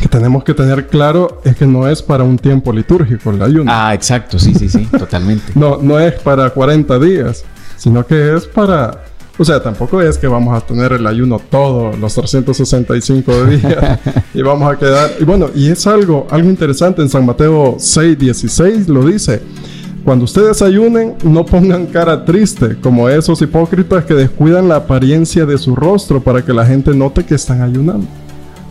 que 0.00 0.08
tenemos 0.08 0.42
que 0.42 0.54
tener 0.54 0.88
claro 0.88 1.40
es 1.44 1.56
que 1.56 1.66
no 1.66 1.86
es 1.86 2.02
para 2.02 2.24
un 2.24 2.38
tiempo 2.38 2.72
litúrgico 2.72 3.30
el 3.30 3.42
ayuno. 3.42 3.70
Ah, 3.72 3.94
exacto, 3.94 4.38
sí, 4.38 4.54
sí, 4.54 4.68
sí, 4.68 4.86
totalmente. 4.98 5.52
No, 5.54 5.78
no 5.80 6.00
es 6.00 6.14
para 6.14 6.50
40 6.50 6.98
días, 6.98 7.44
sino 7.76 8.06
que 8.06 8.34
es 8.34 8.46
para 8.46 9.04
o 9.42 9.44
sea, 9.44 9.60
tampoco 9.60 10.00
es 10.00 10.18
que 10.18 10.28
vamos 10.28 10.56
a 10.56 10.64
tener 10.64 10.92
el 10.92 11.04
ayuno 11.04 11.40
todos 11.40 11.98
los 11.98 12.14
365 12.14 13.44
días 13.46 13.98
y 14.32 14.40
vamos 14.40 14.72
a 14.72 14.78
quedar. 14.78 15.10
Y 15.18 15.24
bueno, 15.24 15.50
y 15.52 15.68
es 15.68 15.84
algo, 15.88 16.28
algo 16.30 16.48
interesante 16.48 17.02
en 17.02 17.08
San 17.08 17.26
Mateo 17.26 17.74
6, 17.76 18.16
16 18.16 18.88
lo 18.88 19.04
dice. 19.04 19.42
Cuando 20.04 20.26
ustedes 20.26 20.62
ayunen, 20.62 21.16
no 21.24 21.44
pongan 21.44 21.86
cara 21.86 22.24
triste, 22.24 22.76
como 22.80 23.08
esos 23.08 23.42
hipócritas 23.42 24.04
que 24.04 24.14
descuidan 24.14 24.68
la 24.68 24.76
apariencia 24.76 25.44
de 25.44 25.58
su 25.58 25.74
rostro 25.74 26.22
para 26.22 26.44
que 26.44 26.52
la 26.52 26.64
gente 26.64 26.94
note 26.94 27.24
que 27.24 27.34
están 27.34 27.62
ayunando. 27.62 28.06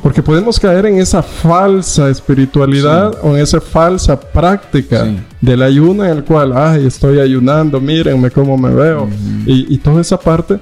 Porque 0.01 0.23
podemos 0.23 0.59
caer 0.59 0.87
en 0.87 0.97
esa 0.97 1.21
falsa 1.21 2.09
espiritualidad 2.09 3.17
o 3.21 3.35
en 3.35 3.43
esa 3.43 3.61
falsa 3.61 4.19
práctica 4.19 5.07
del 5.39 5.61
ayuno 5.61 6.03
en 6.03 6.17
el 6.17 6.23
cual, 6.23 6.53
ay, 6.55 6.87
estoy 6.87 7.19
ayunando, 7.19 7.79
mírenme 7.79 8.31
cómo 8.31 8.57
me 8.57 8.73
veo. 8.73 9.07
y, 9.45 9.77
toda 9.77 10.01
esa 10.01 10.19
parte. 10.19 10.59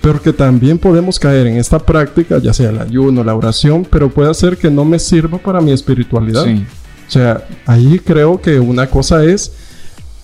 Pero 0.00 0.22
que 0.22 0.32
también 0.32 0.78
podemos 0.78 1.18
caer 1.18 1.48
en 1.48 1.56
esta 1.56 1.80
práctica, 1.80 2.38
ya 2.38 2.52
sea 2.52 2.70
el 2.70 2.78
ayuno, 2.78 3.24
la 3.24 3.34
oración, 3.34 3.84
pero 3.90 4.08
puede 4.08 4.32
ser 4.34 4.56
que 4.56 4.70
no 4.70 4.84
me 4.84 5.00
sirva 5.00 5.38
para 5.38 5.60
mi 5.60 5.72
espiritualidad. 5.72 6.46
O 6.46 7.10
sea, 7.10 7.44
ahí 7.66 7.98
creo 7.98 8.40
que 8.40 8.60
una 8.60 8.86
cosa 8.88 9.24
es 9.24 9.52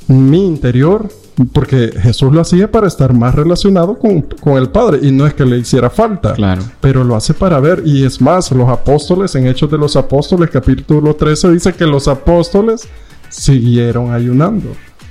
mi 0.06 0.46
interior 0.46 1.08
porque 1.52 1.92
Jesús 2.00 2.32
lo 2.32 2.40
hacía 2.40 2.70
para 2.70 2.86
estar 2.86 3.12
más 3.12 3.34
relacionado 3.34 3.98
con, 3.98 4.26
el 4.56 4.68
Padre 4.68 5.00
y 5.02 5.10
no 5.10 5.26
es 5.26 5.34
que 5.34 5.44
le 5.44 5.58
hiciera 5.58 5.90
falta, 5.90 6.34
claro. 6.34 6.62
pero 6.80 7.04
lo 7.04 7.16
hace 7.16 7.34
para 7.34 7.58
ver 7.60 7.82
y 7.84 8.04
es 8.04 8.20
más, 8.20 8.50
los 8.52 8.68
apóstoles 8.68 9.34
en 9.34 9.46
Hechos 9.46 9.70
de 9.70 9.78
los 9.78 9.96
Apóstoles 9.96 10.50
capítulo 10.50 11.14
13 11.14 11.50
dice 11.52 11.72
que 11.72 11.86
los 11.86 12.08
apóstoles 12.08 12.88
siguieron 13.28 14.12
ayunando, 14.12 14.68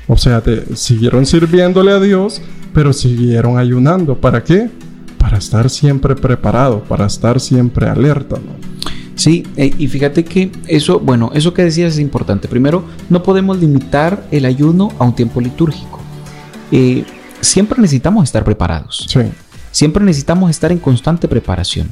o 0.08 0.18
sea, 0.18 0.44
siguieron 0.76 1.26
sirviéndole 1.26 1.92
a 1.92 2.00
Dios, 2.00 2.42
pero 2.74 2.94
siguieron 2.94 3.58
ayunando, 3.58 4.16
¿para 4.16 4.44
qué? 4.44 4.70
Para 5.18 5.38
estar 5.38 5.70
siempre 5.70 6.16
preparado, 6.16 6.84
para 6.84 7.06
estar 7.06 7.40
siempre 7.40 7.88
alerta, 7.88 8.38
Sí, 9.16 9.44
eh, 9.56 9.72
y 9.78 9.88
fíjate 9.88 10.24
que 10.24 10.52
eso, 10.68 11.00
bueno, 11.00 11.30
eso 11.36 11.54
que 11.54 11.64
decías 11.64 11.94
es 11.94 12.00
importante. 12.00 12.48
Primero, 12.48 12.84
no 13.08 13.22
podemos 13.22 13.60
limitar 13.60 14.26
el 14.32 14.46
ayuno 14.46 14.90
a 14.98 15.04
un 15.04 15.14
tiempo 15.14 15.40
litúrgico. 15.40 16.01
Eh, 16.72 17.06
siempre 17.42 17.80
necesitamos 17.82 18.24
estar 18.24 18.44
preparados. 18.44 19.08
Siempre 19.72 20.04
necesitamos 20.04 20.50
estar 20.50 20.72
en 20.72 20.80
constante 20.80 21.28
preparación 21.28 21.90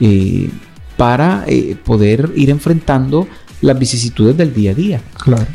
eh, 0.00 0.50
para 0.96 1.44
eh, 1.46 1.76
poder 1.82 2.32
ir 2.36 2.50
enfrentando 2.50 3.28
las 3.60 3.78
vicisitudes 3.78 4.36
del 4.36 4.54
día 4.54 4.72
a 4.72 4.74
día. 4.74 5.00
Claro. 5.18 5.46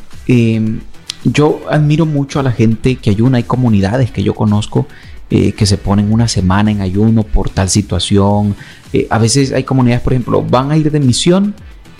yo 1.23 1.61
admiro 1.69 2.05
mucho 2.05 2.39
a 2.39 2.43
la 2.43 2.51
gente 2.51 2.95
que 2.95 3.09
ayuna. 3.09 3.37
Hay 3.37 3.43
comunidades 3.43 4.11
que 4.11 4.23
yo 4.23 4.33
conozco 4.33 4.87
eh, 5.29 5.51
que 5.51 5.65
se 5.65 5.77
ponen 5.77 6.13
una 6.13 6.29
semana 6.29 6.71
en 6.71 6.79
ayuno 6.79 7.23
por 7.23 7.49
tal 7.49 7.69
situación. 7.69 8.55
Eh, 8.93 9.07
a 9.09 9.17
veces 9.17 9.51
hay 9.51 9.65
comunidades, 9.65 10.01
por 10.01 10.13
ejemplo, 10.13 10.41
van 10.41 10.71
a 10.71 10.77
ir 10.77 10.89
de 10.89 11.01
misión 11.01 11.53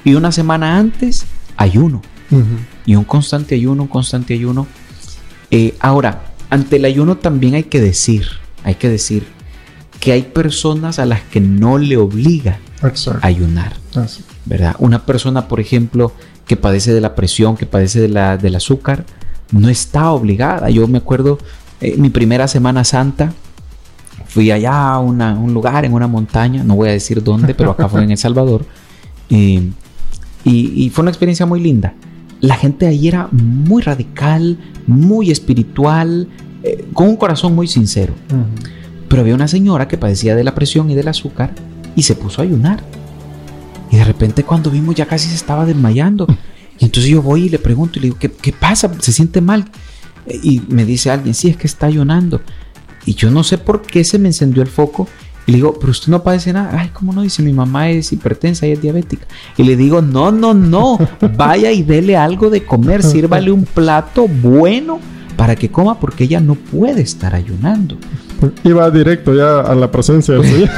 y 0.06 0.14
una 0.14 0.32
semana 0.32 0.78
antes 0.78 1.26
ayuno. 1.58 2.02
Y 2.86 2.96
un 2.96 3.04
constante 3.04 3.56
ayuno, 3.56 3.84
un 3.84 3.90
constante 3.90 4.34
ayuno. 4.34 4.66
Eh, 5.52 5.76
ahora, 5.82 6.24
ante 6.50 6.78
el 6.78 6.86
ayuno 6.86 7.18
también 7.18 7.56
hay 7.56 7.64
que 7.64 7.82
decir, 7.82 8.28
hay 8.64 8.76
que 8.76 8.90
decir 8.90 9.26
que 10.00 10.12
hay 10.12 10.24
personas 10.24 11.00
a 11.00 11.06
las 11.06 11.22
que 11.22 11.42
no 11.42 11.78
le 11.78 11.98
obliga 11.98 12.60
a 12.82 13.28
ayunar. 13.28 13.76
¿Verdad? 14.46 14.76
Una 14.80 15.06
persona, 15.06 15.48
por 15.48 15.60
ejemplo, 15.60 16.14
que 16.46 16.56
padece 16.56 16.94
de 16.94 17.02
la 17.02 17.16
presión, 17.16 17.58
que 17.58 17.66
padece 17.66 18.00
de 18.00 18.08
la, 18.08 18.38
del 18.38 18.56
azúcar, 18.56 19.06
no 19.52 19.70
está 19.70 20.12
obligada. 20.12 20.70
Yo 20.70 20.88
me 20.88 21.00
acuerdo, 21.00 21.38
eh, 21.82 21.96
mi 21.98 22.10
primera 22.10 22.48
Semana 22.48 22.84
Santa, 22.84 23.34
fui 24.28 24.52
allá 24.52 24.94
a 24.94 25.00
un 25.00 25.54
lugar 25.54 25.86
en 25.86 25.94
una 25.94 26.08
montaña, 26.08 26.64
no 26.64 26.76
voy 26.76 26.90
a 26.90 26.92
decir 26.92 27.24
dónde, 27.24 27.54
pero 27.54 27.72
acá 27.72 27.90
fue 27.90 28.04
en 28.04 28.12
El 28.12 28.18
Salvador, 28.20 28.66
y, 29.30 29.72
fue 30.94 31.02
una 31.02 31.12
experiencia 31.12 31.46
muy 31.46 31.60
linda. 31.60 31.94
La 32.42 32.56
gente 32.56 32.86
ahí 32.86 33.08
era 33.08 33.30
muy 33.32 33.82
radical, 33.82 34.58
muy 34.86 35.32
espiritual, 35.32 36.28
eh, 36.64 36.86
con 36.94 37.08
un 37.10 37.16
corazón 37.16 37.56
muy 37.56 37.68
sincero. 37.68 38.14
Pero 39.08 39.22
había 39.22 39.36
una 39.36 39.48
señora 39.48 39.88
que 39.88 39.98
padecía 39.98 40.36
de 40.36 40.44
la 40.44 40.54
presión 40.54 40.90
y 40.90 40.96
del 40.96 41.08
azúcar 41.08 41.54
y 41.96 42.04
se 42.04 42.16
puso 42.16 42.42
a 42.42 42.46
ayunar. 42.46 42.84
Y 43.92 43.98
de 43.98 44.04
repente 44.04 44.44
cuando 44.44 44.70
vimos 44.70 44.96
ya 44.96 45.06
casi 45.06 45.30
se 45.30 45.36
estaba 45.36 45.66
desmayando. 45.66 46.28
Y 46.80 46.86
entonces 46.86 47.10
yo 47.10 47.24
voy 47.24 47.46
y 47.46 47.50
le 47.50 47.58
pregunto 47.58 47.98
y 47.98 48.02
le 48.04 48.06
digo, 48.10 48.20
¿qué, 48.20 48.32
qué 48.32 48.54
pasa? 48.54 48.92
¿Se 49.00 49.12
siente 49.12 49.42
mal? 49.42 49.66
Y 50.44 50.62
me 50.68 50.86
dice 50.86 51.10
alguien, 51.10 51.34
sí, 51.34 51.50
es 51.50 51.58
que 51.58 51.66
está 51.66 51.88
ayunando. 51.88 52.40
Y 53.08 53.16
yo 53.16 53.32
no 53.32 53.44
sé 53.44 53.58
por 53.58 53.82
qué 53.82 54.04
se 54.04 54.20
me 54.20 54.28
encendió 54.28 54.62
el 54.62 54.68
foco. 54.68 55.08
Y 55.48 55.52
le 55.52 55.58
digo, 55.60 55.78
pero 55.80 55.92
usted 55.92 56.12
no 56.12 56.22
padece 56.22 56.52
nada. 56.52 56.78
Ay, 56.78 56.92
¿cómo 56.94 57.14
no? 57.14 57.22
Dice, 57.22 57.42
mi 57.42 57.54
mamá 57.54 57.90
es 57.90 58.12
hipertensa 58.12 58.68
y 58.68 58.74
es 58.74 58.82
diabética. 58.82 59.26
Y 59.56 59.64
le 59.64 59.78
digo, 59.78 60.02
no, 60.02 60.30
no, 60.30 60.54
no. 60.54 61.00
Vaya 61.38 61.72
y 61.72 61.84
dele 61.84 62.18
algo 62.18 62.50
de 62.50 62.66
comer. 62.66 63.02
Sírvale 63.02 63.50
un 63.50 63.64
plato 63.64 64.28
bueno 64.28 65.00
para 65.38 65.56
que 65.56 65.70
coma 65.72 66.00
porque 66.00 66.26
ella 66.26 66.42
no 66.42 66.56
puede 66.56 67.02
estar 67.02 67.34
ayunando. 67.34 67.98
Iba 68.66 68.92
directo 68.92 69.34
ya 69.34 69.62
a 69.62 69.74
la 69.74 69.90
presencia 69.90 70.34
del 70.34 70.44
Señor. 70.44 70.70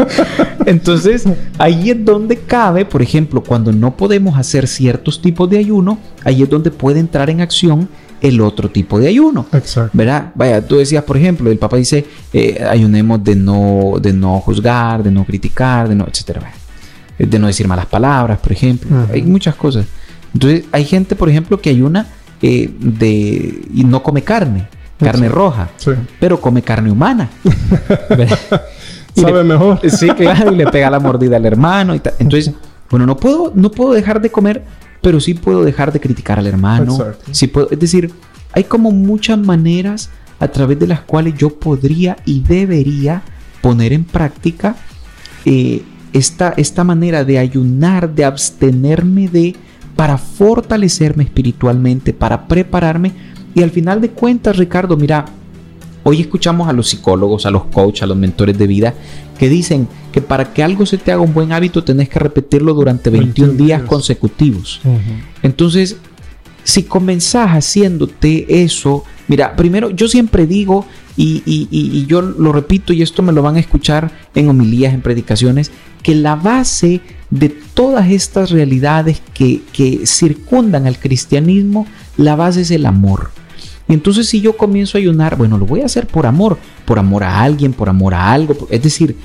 Entonces, 0.66 1.24
ahí 1.58 1.90
es 1.90 2.04
donde 2.04 2.38
cabe, 2.38 2.84
por 2.84 3.02
ejemplo, 3.02 3.42
cuando 3.42 3.72
no 3.72 3.96
podemos 3.96 4.38
hacer 4.38 4.68
ciertos 4.68 5.20
tipos 5.20 5.50
de 5.50 5.58
ayuno, 5.58 5.98
ahí 6.24 6.42
es 6.42 6.48
donde 6.48 6.70
puede 6.70 7.00
entrar 7.00 7.28
en 7.28 7.40
acción 7.40 7.88
el 8.20 8.40
otro 8.40 8.70
tipo 8.70 8.98
de 8.98 9.08
ayuno. 9.08 9.46
Exacto. 9.52 9.90
¿Verdad? 9.92 10.32
Vaya, 10.34 10.66
tú 10.66 10.76
decías, 10.76 11.04
por 11.04 11.16
ejemplo, 11.16 11.50
el 11.50 11.58
Papa 11.58 11.76
dice, 11.76 12.06
eh, 12.32 12.64
ayunemos 12.68 13.22
de 13.22 13.36
no, 13.36 13.94
de 14.00 14.12
no 14.12 14.40
juzgar, 14.40 15.02
de 15.02 15.10
no 15.10 15.24
criticar, 15.24 15.88
de 15.88 15.94
no, 15.94 16.06
etcétera. 16.06 16.52
De 17.18 17.38
no 17.38 17.48
decir 17.48 17.66
malas 17.66 17.86
palabras, 17.86 18.38
por 18.38 18.52
ejemplo. 18.52 18.90
Hay 19.12 19.22
muchas 19.22 19.54
cosas. 19.56 19.86
Entonces, 20.32 20.64
hay 20.72 20.84
gente, 20.84 21.16
por 21.16 21.28
ejemplo, 21.28 21.60
que 21.60 21.70
ayuna 21.70 22.06
eh, 22.40 22.70
de, 22.78 23.66
y 23.74 23.84
no 23.84 24.02
come 24.02 24.22
carne, 24.22 24.68
carne 24.98 25.28
roja, 25.28 25.68
pero 26.20 26.40
come 26.40 26.62
carne 26.62 26.90
humana. 26.90 27.28
Sabe 29.14 29.42
mejor. 29.42 29.80
Sí, 29.90 30.08
claro, 30.10 30.52
y 30.52 30.56
le 30.56 30.66
pega 30.66 30.90
la 30.90 31.00
mordida 31.00 31.36
al 31.36 31.46
hermano. 31.46 31.94
Y 31.94 32.02
Entonces, 32.20 32.54
bueno, 32.90 33.06
no 33.06 33.16
puedo, 33.16 33.52
no 33.54 33.70
puedo 33.70 33.92
dejar 33.92 34.20
de 34.20 34.30
comer, 34.30 34.62
pero 35.02 35.20
sí 35.20 35.34
puedo 35.34 35.64
dejar 35.64 35.92
de 35.92 36.00
criticar 36.00 36.38
al 36.38 36.46
hermano. 36.46 36.98
Sí 37.30 37.46
puedo, 37.46 37.70
es 37.70 37.78
decir, 37.78 38.10
hay 38.52 38.64
como 38.64 38.90
muchas 38.90 39.38
maneras 39.38 40.10
a 40.40 40.48
través 40.48 40.78
de 40.78 40.86
las 40.86 41.00
cuales 41.00 41.34
yo 41.36 41.50
podría 41.50 42.16
y 42.24 42.40
debería 42.40 43.22
poner 43.60 43.92
en 43.92 44.04
práctica 44.04 44.76
eh, 45.44 45.82
esta, 46.12 46.54
esta 46.56 46.84
manera 46.84 47.24
de 47.24 47.38
ayunar, 47.38 48.14
de 48.14 48.24
abstenerme 48.24 49.28
de, 49.28 49.56
para 49.96 50.18
fortalecerme 50.18 51.24
espiritualmente, 51.24 52.12
para 52.12 52.46
prepararme. 52.46 53.12
Y 53.54 53.62
al 53.62 53.70
final 53.70 54.00
de 54.00 54.10
cuentas, 54.10 54.56
Ricardo, 54.56 54.96
mira, 54.96 55.26
Hoy 56.10 56.22
escuchamos 56.22 56.66
a 56.70 56.72
los 56.72 56.88
psicólogos, 56.88 57.44
a 57.44 57.50
los 57.50 57.64
coaches, 57.64 58.02
a 58.02 58.06
los 58.06 58.16
mentores 58.16 58.56
de 58.56 58.66
vida 58.66 58.94
que 59.38 59.50
dicen 59.50 59.86
que 60.10 60.22
para 60.22 60.54
que 60.54 60.62
algo 60.62 60.86
se 60.86 60.96
te 60.96 61.12
haga 61.12 61.20
un 61.20 61.34
buen 61.34 61.52
hábito 61.52 61.84
tenés 61.84 62.08
que 62.08 62.18
repetirlo 62.18 62.72
durante 62.72 63.10
21, 63.10 63.52
días, 63.52 63.82
consecutivos. 63.82 64.80
Entonces, 65.42 65.98
si 66.64 66.84
comenzás 66.84 67.50
haciéndote 67.50 68.62
eso, 68.62 69.04
mira, 69.26 69.54
primero 69.54 69.90
yo 69.90 70.08
siempre 70.08 70.46
digo, 70.46 70.86
y, 71.14 72.06
yo 72.06 72.22
lo 72.22 72.52
repito, 72.52 72.94
y 72.94 73.02
esto 73.02 73.22
me 73.22 73.34
lo 73.34 73.42
van 73.42 73.56
a 73.56 73.60
escuchar 73.60 74.10
en 74.34 74.48
homilías, 74.48 74.94
en 74.94 75.02
predicaciones, 75.02 75.72
que 76.02 76.14
la 76.14 76.36
base 76.36 77.02
de 77.28 77.50
todas 77.50 78.10
estas 78.10 78.48
realidades 78.50 79.20
que, 79.34 79.60
que 79.74 80.06
circundan 80.06 80.86
al 80.86 80.98
cristianismo, 80.98 81.86
la 82.16 82.34
base 82.34 82.62
es 82.62 82.70
el 82.70 82.86
amor. 82.86 83.30
Y 83.88 83.94
entonces 83.94 84.28
si 84.28 84.40
yo 84.40 84.56
comienzo 84.56 84.98
a 84.98 85.00
ayunar, 85.00 85.36
bueno, 85.36 85.56
lo 85.56 85.66
voy 85.66 85.80
a 85.80 85.86
hacer 85.86 86.06
por 86.06 86.26
amor, 86.26 86.58
por 86.84 86.98
amor 86.98 87.24
a 87.24 87.42
alguien, 87.42 87.72
por 87.72 87.88
amor 87.88 88.14
a 88.14 88.32
algo. 88.32 88.68
Es 88.70 88.82
decir, 88.82 89.16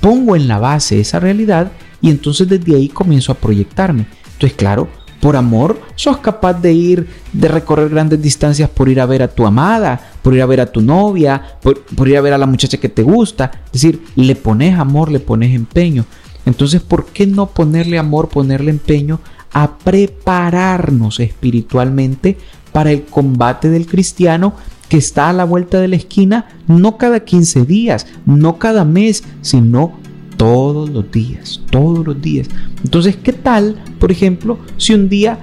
pongo 0.00 0.36
en 0.36 0.46
la 0.46 0.58
base 0.58 1.00
esa 1.00 1.18
realidad 1.18 1.72
y 2.00 2.10
entonces 2.10 2.48
desde 2.48 2.76
ahí 2.76 2.88
comienzo 2.88 3.32
a 3.32 3.36
proyectarme. 3.36 4.06
Entonces, 4.34 4.56
claro, 4.56 4.88
por 5.20 5.36
amor, 5.36 5.80
sos 5.96 6.18
capaz 6.18 6.54
de 6.60 6.72
ir, 6.72 7.08
de 7.32 7.48
recorrer 7.48 7.88
grandes 7.88 8.20
distancias 8.20 8.68
por 8.68 8.88
ir 8.88 9.00
a 9.00 9.06
ver 9.06 9.22
a 9.22 9.28
tu 9.28 9.46
amada, 9.46 10.12
por 10.22 10.34
ir 10.34 10.42
a 10.42 10.46
ver 10.46 10.60
a 10.60 10.66
tu 10.70 10.80
novia, 10.80 11.42
por, 11.62 11.82
por 11.82 12.08
ir 12.08 12.16
a 12.16 12.20
ver 12.20 12.34
a 12.34 12.38
la 12.38 12.46
muchacha 12.46 12.78
que 12.78 12.88
te 12.88 13.02
gusta. 13.02 13.50
Es 13.66 13.72
decir, 13.72 14.04
le 14.14 14.36
pones 14.36 14.78
amor, 14.78 15.10
le 15.10 15.20
pones 15.20 15.54
empeño. 15.54 16.04
Entonces, 16.46 16.82
¿por 16.82 17.06
qué 17.06 17.26
no 17.26 17.46
ponerle 17.46 17.98
amor, 17.98 18.28
ponerle 18.28 18.70
empeño 18.70 19.18
a 19.54 19.78
prepararnos 19.78 21.20
espiritualmente 21.20 22.36
para 22.74 22.90
el 22.90 23.04
combate 23.04 23.70
del 23.70 23.86
cristiano 23.86 24.54
que 24.88 24.96
está 24.96 25.28
a 25.28 25.32
la 25.32 25.44
vuelta 25.44 25.80
de 25.80 25.86
la 25.86 25.94
esquina, 25.94 26.48
no 26.66 26.98
cada 26.98 27.20
15 27.20 27.64
días, 27.64 28.04
no 28.26 28.58
cada 28.58 28.84
mes, 28.84 29.22
sino 29.42 29.92
todos 30.36 30.90
los 30.90 31.08
días, 31.12 31.60
todos 31.70 32.04
los 32.04 32.20
días. 32.20 32.48
Entonces, 32.82 33.14
¿qué 33.14 33.32
tal, 33.32 33.80
por 34.00 34.10
ejemplo, 34.10 34.58
si 34.76 34.92
un 34.92 35.08
día, 35.08 35.38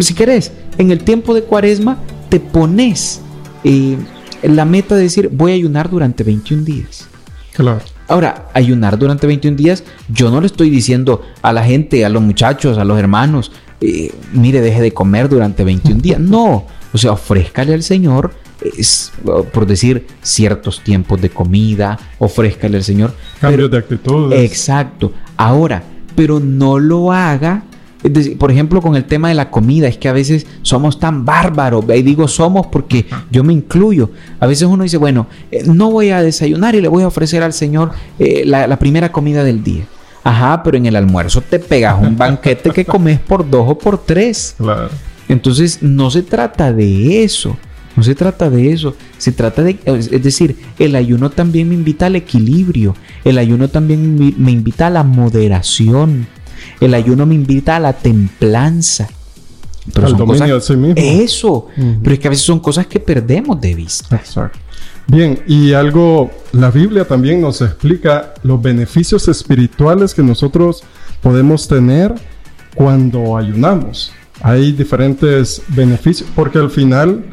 si 0.00 0.12
querés, 0.12 0.52
en 0.76 0.90
el 0.90 1.02
tiempo 1.02 1.32
de 1.32 1.44
cuaresma, 1.44 1.96
te 2.28 2.40
pones 2.40 3.22
eh, 3.64 3.96
la 4.42 4.66
meta 4.66 4.96
de 4.96 5.04
decir, 5.04 5.30
voy 5.32 5.52
a 5.52 5.54
ayunar 5.54 5.88
durante 5.88 6.24
21 6.24 6.62
días? 6.62 7.08
Claro. 7.54 7.80
Ahora, 8.06 8.50
ayunar 8.52 8.98
durante 8.98 9.26
21 9.26 9.56
días, 9.56 9.82
yo 10.10 10.30
no 10.30 10.42
le 10.42 10.46
estoy 10.46 10.68
diciendo 10.68 11.22
a 11.40 11.54
la 11.54 11.64
gente, 11.64 12.04
a 12.04 12.10
los 12.10 12.20
muchachos, 12.20 12.76
a 12.76 12.84
los 12.84 12.98
hermanos, 12.98 13.50
eh, 13.80 14.12
mire, 14.32 14.60
deje 14.60 14.82
de 14.82 14.92
comer 14.92 15.28
durante 15.28 15.64
21 15.64 16.00
días. 16.00 16.20
No, 16.20 16.66
o 16.92 16.98
sea, 16.98 17.12
ofrézcale 17.12 17.74
al 17.74 17.82
Señor, 17.82 18.32
es, 18.76 19.12
por 19.52 19.66
decir, 19.66 20.06
ciertos 20.22 20.80
tiempos 20.82 21.20
de 21.20 21.30
comida, 21.30 21.98
ofrézcale 22.18 22.76
al 22.76 22.84
Señor. 22.84 23.14
Cambios 23.40 23.70
de 23.70 23.78
actitud. 23.78 24.32
Exacto. 24.32 25.12
Ahora, 25.36 25.82
pero 26.14 26.40
no 26.40 26.78
lo 26.78 27.12
haga. 27.12 27.64
por 28.38 28.50
ejemplo, 28.50 28.82
con 28.82 28.96
el 28.96 29.04
tema 29.04 29.28
de 29.28 29.34
la 29.34 29.50
comida, 29.50 29.88
es 29.88 29.96
que 29.96 30.08
a 30.08 30.12
veces 30.12 30.46
somos 30.62 30.98
tan 30.98 31.24
bárbaros, 31.24 31.84
y 31.94 32.02
digo 32.02 32.28
somos 32.28 32.66
porque 32.66 33.06
yo 33.30 33.44
me 33.44 33.52
incluyo. 33.52 34.10
A 34.40 34.46
veces 34.46 34.68
uno 34.68 34.82
dice, 34.82 34.98
bueno, 34.98 35.26
eh, 35.50 35.62
no 35.64 35.90
voy 35.90 36.10
a 36.10 36.22
desayunar 36.22 36.74
y 36.74 36.82
le 36.82 36.88
voy 36.88 37.02
a 37.02 37.06
ofrecer 37.06 37.42
al 37.42 37.54
Señor 37.54 37.92
eh, 38.18 38.42
la 38.44 38.78
primera 38.78 39.10
comida 39.10 39.42
del 39.42 39.62
día. 39.62 39.86
Ajá, 40.22 40.62
pero 40.62 40.76
en 40.76 40.86
el 40.86 40.96
almuerzo 40.96 41.40
te 41.40 41.58
pegas 41.58 42.00
un 42.00 42.16
banquete 42.18 42.70
que 42.70 42.84
comes 42.84 43.18
por 43.20 43.48
dos 43.48 43.64
o 43.68 43.78
por 43.78 43.98
tres. 43.98 44.54
Claro. 44.58 44.90
Entonces, 45.28 45.82
no 45.82 46.10
se 46.10 46.22
trata 46.22 46.72
de 46.72 47.22
eso. 47.22 47.56
No 47.96 48.02
se 48.02 48.14
trata 48.14 48.50
de 48.50 48.72
eso. 48.72 48.94
Se 49.18 49.32
trata 49.32 49.62
de, 49.62 49.78
es 49.84 50.22
decir, 50.22 50.56
el 50.78 50.94
ayuno 50.96 51.30
también 51.30 51.68
me 51.68 51.74
invita 51.74 52.06
al 52.06 52.16
equilibrio. 52.16 52.94
El 53.24 53.38
ayuno 53.38 53.68
también 53.68 54.34
me 54.36 54.50
invita 54.50 54.86
a 54.86 54.90
la 54.90 55.02
moderación. 55.02 56.26
El 56.80 56.94
ayuno 56.94 57.26
me 57.26 57.34
invita 57.34 57.76
a 57.76 57.80
la 57.80 57.92
templanza. 57.92 59.08
Pero 59.92 60.06
al 60.06 60.16
dominio 60.16 60.54
de 60.54 60.60
sí 60.60 60.76
mismo. 60.76 60.94
Eso. 60.96 61.66
Pero 61.76 62.14
es 62.14 62.18
que 62.18 62.28
a 62.28 62.30
veces 62.30 62.44
son 62.44 62.60
cosas 62.60 62.86
que 62.86 63.00
perdemos 63.00 63.60
de 63.60 63.74
vista. 63.74 64.16
Exacto. 64.16 64.58
Bien, 65.10 65.40
y 65.44 65.72
algo, 65.72 66.30
la 66.52 66.70
Biblia 66.70 67.04
también 67.04 67.40
nos 67.40 67.62
explica 67.62 68.32
los 68.44 68.62
beneficios 68.62 69.26
espirituales 69.26 70.14
que 70.14 70.22
nosotros 70.22 70.84
podemos 71.20 71.66
tener 71.66 72.14
cuando 72.76 73.36
ayunamos. 73.36 74.12
Hay 74.40 74.70
diferentes 74.70 75.62
beneficios, 75.66 76.30
porque 76.36 76.58
al 76.58 76.70
final 76.70 77.24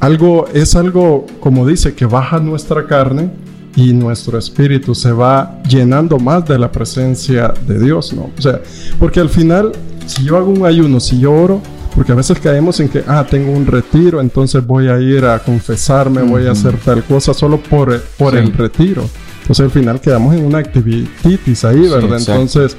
algo 0.00 0.46
es 0.52 0.76
algo, 0.76 1.24
como 1.40 1.66
dice, 1.66 1.94
que 1.94 2.04
baja 2.04 2.38
nuestra 2.38 2.86
carne 2.86 3.30
y 3.76 3.94
nuestro 3.94 4.36
espíritu 4.36 4.94
se 4.94 5.10
va 5.10 5.62
llenando 5.66 6.18
más 6.18 6.44
de 6.44 6.58
la 6.58 6.70
presencia 6.70 7.54
de 7.66 7.78
Dios, 7.78 8.12
¿no? 8.12 8.30
O 8.36 8.42
sea, 8.42 8.60
porque 8.98 9.20
al 9.20 9.30
final, 9.30 9.72
si 10.04 10.24
yo 10.24 10.36
hago 10.36 10.50
un 10.50 10.66
ayuno, 10.66 11.00
si 11.00 11.18
yo 11.18 11.32
oro, 11.32 11.62
Porque 11.94 12.12
a 12.12 12.14
veces 12.14 12.38
caemos 12.40 12.80
en 12.80 12.88
que, 12.88 13.04
ah, 13.06 13.26
tengo 13.28 13.52
un 13.52 13.66
retiro, 13.66 14.20
entonces 14.20 14.66
voy 14.66 14.88
a 14.88 14.98
ir 15.00 15.24
a 15.24 15.38
confesarme, 15.38 16.22
voy 16.22 16.46
a 16.46 16.52
hacer 16.52 16.76
tal 16.78 17.04
cosa 17.04 17.32
solo 17.32 17.58
por, 17.58 18.00
por 18.18 18.36
el 18.36 18.52
retiro. 18.52 19.08
Entonces 19.42 19.64
al 19.64 19.70
final 19.70 20.00
quedamos 20.00 20.34
en 20.34 20.44
una 20.44 20.58
activitis 20.58 21.64
ahí, 21.64 21.88
¿verdad? 21.88 22.18
entonces, 22.18 22.76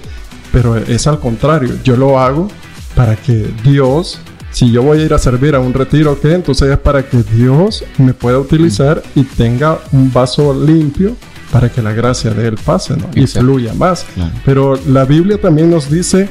pero 0.51 0.75
es 0.75 1.07
al 1.07 1.19
contrario, 1.19 1.75
yo 1.84 1.95
lo 1.95 2.19
hago 2.19 2.50
para 2.95 3.15
que 3.15 3.50
Dios 3.63 4.19
si 4.55 4.72
yo 4.72 4.84
voy 4.84 5.01
a 5.01 5.03
ir 5.03 5.13
a 5.13 5.19
servir 5.19 5.53
a 5.53 5.60
un 5.60 5.74
retiro, 5.74 6.17
¿qué? 6.22 6.34
Entonces 6.34 6.69
es 6.69 6.77
para 6.77 7.03
que 7.03 7.24
Dios 7.24 7.84
me 7.98 8.13
pueda 8.13 8.39
utilizar 8.39 9.03
y 9.13 9.24
tenga 9.24 9.79
un 9.91 10.13
vaso 10.13 10.57
limpio 10.57 11.17
para 11.51 11.69
que 11.69 11.81
la 11.81 11.91
gracia 11.91 12.31
de 12.31 12.48
Él 12.48 12.55
pase, 12.63 12.95
¿no? 12.95 13.10
Y 13.15 13.27
fluya 13.27 13.74
más. 13.74 14.05
Pero 14.45 14.79
la 14.88 15.03
Biblia 15.03 15.41
también 15.41 15.69
nos 15.69 15.91
dice 15.91 16.29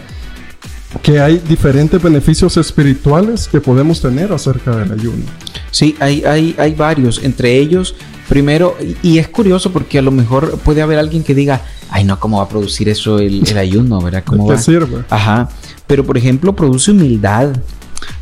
que 1.03 1.21
hay 1.21 1.39
diferentes 1.39 2.01
beneficios 2.01 2.57
espirituales 2.57 3.49
que 3.49 3.61
podemos 3.61 4.01
tener 4.01 4.33
acerca 4.33 4.77
del 4.77 4.93
ayuno. 4.93 5.25
Sí, 5.71 5.97
hay, 6.01 6.25
hay, 6.25 6.55
hay 6.59 6.75
varios. 6.75 7.23
Entre 7.23 7.59
ellos, 7.59 7.95
primero, 8.29 8.77
y 9.03 9.19
es 9.19 9.29
curioso 9.29 9.73
porque 9.73 9.99
a 9.99 10.03
lo 10.03 10.11
mejor 10.11 10.59
puede 10.59 10.83
haber 10.83 10.99
alguien 10.99 11.23
que 11.23 11.35
diga, 11.35 11.63
ay 11.91 12.05
no, 12.05 12.19
¿cómo 12.19 12.39
va 12.39 12.45
a 12.45 12.49
producir 12.49 12.89
eso 12.89 13.19
el, 13.19 13.45
ayuno? 13.57 14.01
¿Verdad? 14.01 14.25
¿Cómo 14.25 14.49
¿Qué 14.49 14.59
sirve? 14.59 15.05
Ajá. 15.11 15.49
Pero 15.87 16.05
por 16.05 16.17
ejemplo, 16.17 16.55
produce 16.55 16.91
humildad, 16.91 17.55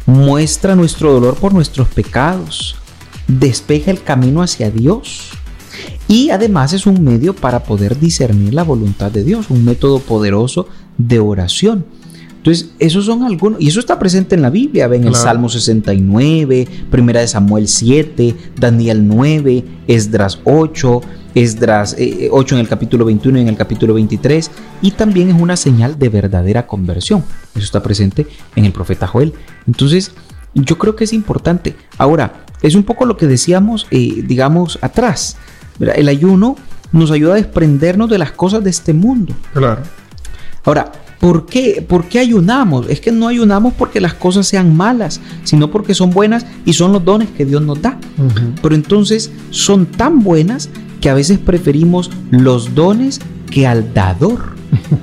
muestra 0.07 0.75
nuestro 0.75 1.12
dolor 1.12 1.37
por 1.37 1.52
nuestros 1.55 1.88
pecados, 1.88 2.76
despeja 3.29 3.91
el 3.91 4.02
camino 4.02 4.43
hacia 4.43 4.71
Dios. 4.71 5.31
Y 6.09 6.31
además 6.31 6.73
es 6.75 6.87
un 6.87 7.02
medio 7.02 7.35
para 7.35 7.64
poder 7.64 7.99
discernir 7.99 8.52
la 8.52 8.64
voluntad 8.64 9.11
de 9.11 9.25
Dios, 9.25 9.49
un 9.49 9.64
método 9.64 10.00
poderoso 10.00 10.69
de 10.99 11.19
oración. 11.19 11.87
Entonces, 12.43 12.71
esos 12.81 13.05
son 13.05 13.23
algunos, 13.23 13.61
y 13.61 13.69
eso 13.69 13.79
está 13.79 14.01
presente 14.01 14.35
en 14.35 14.43
la 14.43 14.51
Biblia, 14.51 14.89
ven 14.89 15.07
el 15.07 15.15
Salmo 15.15 15.49
69, 15.49 16.67
Primera 16.91 17.21
de 17.21 17.29
Samuel 17.29 17.69
7, 17.69 18.35
Daniel 18.59 19.07
9, 19.07 19.65
Esdras 19.87 20.41
8, 20.43 21.01
Esdras 21.37 21.95
8 21.95 22.01
eh, 22.01 22.31
en 22.31 22.59
el 22.59 22.67
capítulo 22.67 23.05
21 23.05 23.39
y 23.39 23.43
en 23.43 23.49
el 23.49 23.57
capítulo 23.57 23.95
23, 23.95 24.51
y 24.83 24.91
también 24.91 25.29
es 25.29 25.41
una 25.41 25.57
señal 25.57 26.01
de 26.01 26.09
verdadera 26.09 26.67
conversión. 26.67 27.23
Eso 27.55 27.65
está 27.65 27.81
presente 27.81 28.27
en 28.57 28.65
el 28.65 28.73
profeta 28.73 29.07
Joel. 29.07 29.35
Entonces, 29.69 30.11
yo 30.53 30.79
creo 30.79 30.97
que 30.97 31.05
es 31.05 31.13
importante. 31.13 31.77
Ahora, 31.97 32.45
es 32.61 32.75
un 32.75 32.83
poco 32.83 33.07
lo 33.07 33.17
que 33.17 33.29
decíamos, 33.29 33.87
eh, 33.93 34.25
digamos, 34.27 34.81
atrás. 34.83 35.37
El 35.79 36.09
ayuno 36.09 36.57
nos 36.91 37.13
ayuda 37.13 37.35
a 37.35 37.37
desprendernos 37.37 38.11
de 38.11 38.19
las 38.19 38.33
cosas 38.33 38.65
de 38.65 38.71
este 38.71 38.93
mundo. 38.93 39.33
Claro. 39.55 39.83
Ahora, 40.65 40.91
¿Por 41.23 41.47
qué? 41.47 41.87
¿Por 41.87 42.07
qué 42.07 42.19
ayunamos? 42.19 42.88
Es 42.88 43.00
que 43.00 43.12
no 43.12 43.29
ayunamos 43.29 43.75
porque 43.75 44.00
las 44.00 44.12
cosas 44.12 44.45
sean 44.45 44.76
malas, 44.76 45.21
sino 45.45 45.71
porque 45.71 45.95
son 45.95 46.11
buenas 46.11 46.45
y 46.64 46.73
son 46.73 46.93
los 46.93 47.05
dones 47.05 47.29
que 47.31 47.45
Dios 47.45 47.62
nos 47.62 47.81
da. 47.81 47.97
Pero 48.61 48.75
entonces 48.75 49.31
son 49.50 49.87
tan 49.87 50.25
buenas 50.25 50.69
que 51.00 51.11
a 51.11 51.14
veces 51.14 51.38
preferimos 51.38 52.11
los 52.33 52.75
dones 52.75 53.21
que 53.49 53.69
al 53.69 53.95
dador. 53.95 54.57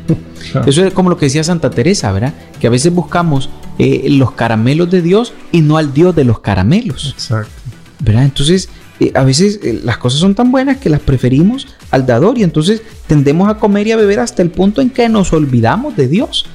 Eso 0.67 0.83
es 0.83 0.93
como 0.93 1.09
lo 1.09 1.15
que 1.15 1.27
decía 1.27 1.41
Santa 1.41 1.69
Teresa, 1.69 2.11
¿verdad? 2.11 2.33
Que 2.59 2.67
a 2.67 2.69
veces 2.69 2.93
buscamos 2.93 3.49
eh, 3.77 4.09
los 4.09 4.33
caramelos 4.33 4.91
de 4.91 5.01
Dios 5.01 5.31
y 5.53 5.61
no 5.61 5.77
al 5.77 5.93
Dios 5.93 6.13
de 6.17 6.25
los 6.25 6.41
caramelos. 6.41 7.13
Exacto. 7.13 7.53
¿Verdad? 7.99 8.25
Entonces, 8.25 8.67
eh, 8.99 9.11
a 9.15 9.23
veces 9.23 9.59
eh, 9.63 9.79
las 9.83 9.97
cosas 9.97 10.19
son 10.19 10.35
tan 10.35 10.51
buenas 10.51 10.77
que 10.77 10.89
las 10.89 10.99
preferimos 10.99 11.67
al 11.91 12.05
dador 12.05 12.37
y 12.37 12.43
entonces 12.43 12.81
tendemos 13.07 13.49
a 13.49 13.55
comer 13.55 13.87
y 13.87 13.91
a 13.93 13.97
beber 13.97 14.19
hasta 14.19 14.41
el 14.41 14.51
punto 14.51 14.81
en 14.81 14.89
que 14.89 15.07
nos 15.09 15.31
olvidamos 15.33 15.95
de 15.95 16.07
Dios. 16.07 16.45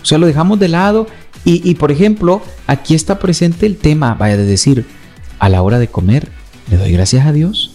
O 0.00 0.04
sea, 0.04 0.18
lo 0.18 0.26
dejamos 0.26 0.58
de 0.60 0.68
lado 0.68 1.06
y, 1.44 1.76
por 1.76 1.90
ejemplo, 1.90 2.42
aquí 2.66 2.94
está 2.94 3.18
presente 3.18 3.64
el 3.64 3.78
tema, 3.78 4.14
vaya 4.14 4.36
de 4.36 4.44
decir, 4.44 4.84
a 5.38 5.48
la 5.48 5.62
hora 5.62 5.78
de 5.78 5.88
comer, 5.88 6.28
¿le 6.70 6.76
doy 6.76 6.92
gracias 6.92 7.24
a 7.26 7.32
Dios? 7.32 7.72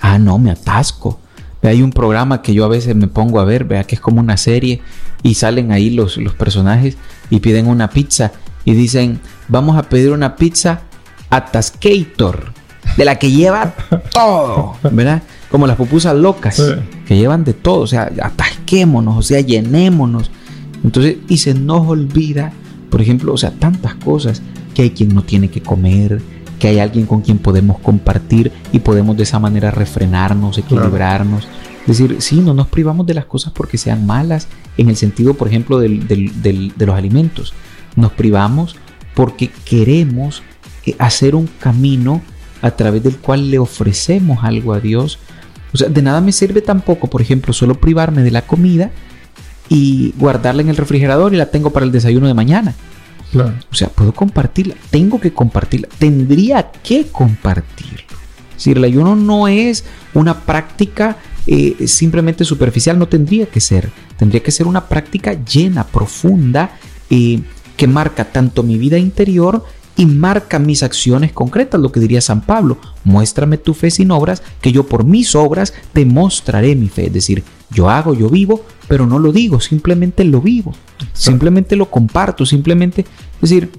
Ah, 0.00 0.20
no, 0.20 0.38
me 0.38 0.52
atasco. 0.52 1.18
Hay 1.62 1.82
un 1.82 1.90
programa 1.90 2.40
que 2.40 2.54
yo 2.54 2.64
a 2.64 2.68
veces 2.68 2.94
me 2.94 3.08
pongo 3.08 3.40
a 3.40 3.44
ver, 3.44 3.64
vea 3.64 3.82
que 3.82 3.96
es 3.96 4.00
como 4.00 4.20
una 4.20 4.36
serie 4.36 4.80
y 5.24 5.34
salen 5.34 5.72
ahí 5.72 5.90
los, 5.90 6.18
los 6.18 6.34
personajes 6.34 6.96
y 7.30 7.40
piden 7.40 7.66
una 7.66 7.90
pizza 7.90 8.30
y 8.64 8.74
dicen, 8.74 9.18
vamos 9.48 9.76
a 9.76 9.82
pedir 9.82 10.12
una 10.12 10.36
pizza 10.36 10.82
atascator 11.30 12.52
de 12.98 13.04
la 13.04 13.14
que 13.14 13.30
lleva 13.30 13.74
todo, 14.12 14.74
¿verdad? 14.90 15.22
Como 15.52 15.68
las 15.68 15.76
pupusas 15.76 16.16
locas, 16.16 16.60
que 17.06 17.16
llevan 17.16 17.44
de 17.44 17.54
todo, 17.54 17.82
o 17.82 17.86
sea, 17.86 18.10
atasquémonos, 18.20 19.16
o 19.16 19.22
sea, 19.22 19.40
llenémonos. 19.40 20.32
Entonces, 20.82 21.18
y 21.28 21.36
se 21.36 21.54
nos 21.54 21.86
olvida, 21.86 22.52
por 22.90 23.00
ejemplo, 23.00 23.32
o 23.32 23.36
sea, 23.36 23.52
tantas 23.52 23.94
cosas, 23.94 24.42
que 24.74 24.82
hay 24.82 24.90
quien 24.90 25.14
no 25.14 25.22
tiene 25.22 25.48
que 25.48 25.62
comer, 25.62 26.20
que 26.58 26.66
hay 26.66 26.80
alguien 26.80 27.06
con 27.06 27.20
quien 27.20 27.38
podemos 27.38 27.78
compartir 27.78 28.50
y 28.72 28.80
podemos 28.80 29.16
de 29.16 29.22
esa 29.22 29.38
manera 29.38 29.70
refrenarnos, 29.70 30.58
equilibrarnos. 30.58 31.46
Es 31.82 31.98
decir, 31.98 32.16
sí, 32.18 32.40
no 32.40 32.52
nos 32.52 32.66
privamos 32.66 33.06
de 33.06 33.14
las 33.14 33.26
cosas 33.26 33.52
porque 33.52 33.78
sean 33.78 34.06
malas, 34.06 34.48
en 34.76 34.88
el 34.88 34.96
sentido, 34.96 35.34
por 35.34 35.46
ejemplo, 35.46 35.78
de 35.78 36.72
los 36.76 36.96
alimentos. 36.96 37.54
Nos 37.94 38.10
privamos 38.10 38.74
porque 39.14 39.52
queremos 39.64 40.42
eh, 40.84 40.96
hacer 40.98 41.36
un 41.36 41.48
camino 41.60 42.22
a 42.62 42.70
través 42.72 43.02
del 43.02 43.16
cual 43.16 43.50
le 43.50 43.58
ofrecemos 43.58 44.38
algo 44.42 44.72
a 44.72 44.80
Dios. 44.80 45.18
O 45.72 45.76
sea, 45.76 45.88
de 45.88 46.02
nada 46.02 46.20
me 46.20 46.32
sirve 46.32 46.62
tampoco, 46.62 47.08
por 47.08 47.22
ejemplo, 47.22 47.52
solo 47.52 47.74
privarme 47.74 48.22
de 48.22 48.30
la 48.30 48.42
comida 48.42 48.90
y 49.68 50.12
guardarla 50.16 50.62
en 50.62 50.70
el 50.70 50.76
refrigerador 50.76 51.34
y 51.34 51.36
la 51.36 51.50
tengo 51.50 51.70
para 51.70 51.84
el 51.84 51.92
desayuno 51.92 52.26
de 52.26 52.34
mañana. 52.34 52.74
O 53.70 53.74
sea, 53.74 53.88
puedo 53.88 54.12
compartirla, 54.14 54.74
tengo 54.90 55.20
que 55.20 55.32
compartirla, 55.32 55.88
tendría 55.98 56.70
que 56.82 57.08
compartirlo. 57.08 57.98
Es 58.50 58.64
decir, 58.64 58.78
el 58.78 58.84
ayuno 58.84 59.14
no 59.14 59.46
es 59.46 59.84
una 60.14 60.40
práctica 60.40 61.18
eh, 61.46 61.86
simplemente 61.86 62.44
superficial, 62.44 62.98
no 62.98 63.06
tendría 63.06 63.46
que 63.46 63.60
ser. 63.60 63.90
Tendría 64.16 64.42
que 64.42 64.50
ser 64.50 64.66
una 64.66 64.88
práctica 64.88 65.32
llena, 65.44 65.86
profunda, 65.86 66.72
eh, 67.10 67.40
que 67.76 67.86
marca 67.86 68.24
tanto 68.24 68.62
mi 68.62 68.76
vida 68.76 68.98
interior 68.98 69.64
y 69.98 70.06
marca 70.06 70.60
mis 70.60 70.84
acciones 70.84 71.32
concretas, 71.32 71.80
lo 71.80 71.90
que 71.90 71.98
diría 71.98 72.20
San 72.20 72.40
Pablo, 72.40 72.78
muéstrame 73.02 73.58
tu 73.58 73.74
fe 73.74 73.90
sin 73.90 74.12
obras, 74.12 74.44
que 74.60 74.70
yo 74.70 74.86
por 74.86 75.04
mis 75.04 75.34
obras 75.34 75.74
te 75.92 76.06
mostraré 76.06 76.76
mi 76.76 76.88
fe. 76.88 77.06
Es 77.06 77.12
decir, 77.12 77.42
yo 77.72 77.90
hago, 77.90 78.14
yo 78.14 78.30
vivo, 78.30 78.64
pero 78.86 79.06
no 79.06 79.18
lo 79.18 79.32
digo, 79.32 79.58
simplemente 79.58 80.22
lo 80.22 80.40
vivo, 80.40 80.72
simplemente 81.12 81.74
lo 81.74 81.90
comparto, 81.90 82.46
simplemente, 82.46 83.00
es 83.42 83.50
decir, 83.50 83.72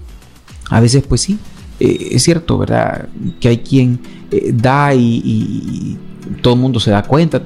a 0.69 0.81
veces 0.81 1.03
pues 1.07 1.21
sí, 1.21 1.39
eh, 1.79 2.09
es 2.11 2.23
cierto, 2.23 2.57
¿verdad? 2.57 3.07
Que 3.39 3.47
hay 3.47 3.57
quien 3.59 4.01
eh, 4.29 4.51
da 4.53 4.93
y, 4.93 5.97
todo 6.41 6.55
el 6.55 6.59
mundo 6.59 6.81
se 6.81 6.91
da 6.91 7.01
cuenta, 7.01 7.41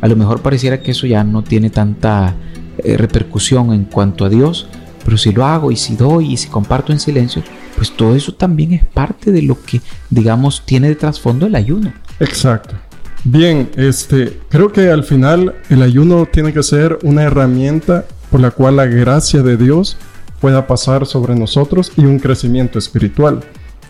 a 0.00 0.08
lo 0.08 0.14
mejor 0.14 0.42
pareciera 0.42 0.82
que 0.82 0.90
eso 0.90 1.06
ya 1.06 1.24
no 1.24 1.42
tiene 1.42 1.70
tanta 1.70 2.36
eh, 2.84 2.98
repercusión 2.98 3.72
en 3.72 3.84
cuanto 3.84 4.26
a 4.26 4.28
Dios, 4.28 4.68
pero 5.06 5.16
si 5.16 5.32
lo 5.32 5.46
hago 5.46 5.72
y 5.72 5.76
si 5.76 5.96
doy 5.96 6.34
y 6.34 6.36
si 6.36 6.48
comparto 6.48 6.92
en 6.92 7.00
silencio, 7.00 7.42
pues 7.78 7.92
todo 7.92 8.16
eso 8.16 8.34
también 8.34 8.72
es 8.72 8.84
parte 8.84 9.30
de 9.30 9.40
lo 9.40 9.56
que, 9.62 9.80
digamos, 10.10 10.64
tiene 10.66 10.88
de 10.88 10.96
trasfondo 10.96 11.46
el 11.46 11.54
ayuno. 11.54 11.92
Exacto. 12.18 12.74
Bien, 13.22 13.70
este, 13.76 14.40
creo 14.48 14.72
que 14.72 14.90
al 14.90 15.04
final 15.04 15.54
el 15.70 15.82
ayuno 15.82 16.26
tiene 16.26 16.52
que 16.52 16.64
ser 16.64 16.98
una 17.04 17.22
herramienta 17.22 18.04
por 18.32 18.40
la 18.40 18.50
cual 18.50 18.76
la 18.76 18.86
gracia 18.86 19.42
de 19.42 19.56
Dios 19.56 19.96
pueda 20.40 20.66
pasar 20.66 21.06
sobre 21.06 21.36
nosotros 21.36 21.92
y 21.96 22.04
un 22.04 22.18
crecimiento 22.18 22.80
espiritual. 22.80 23.40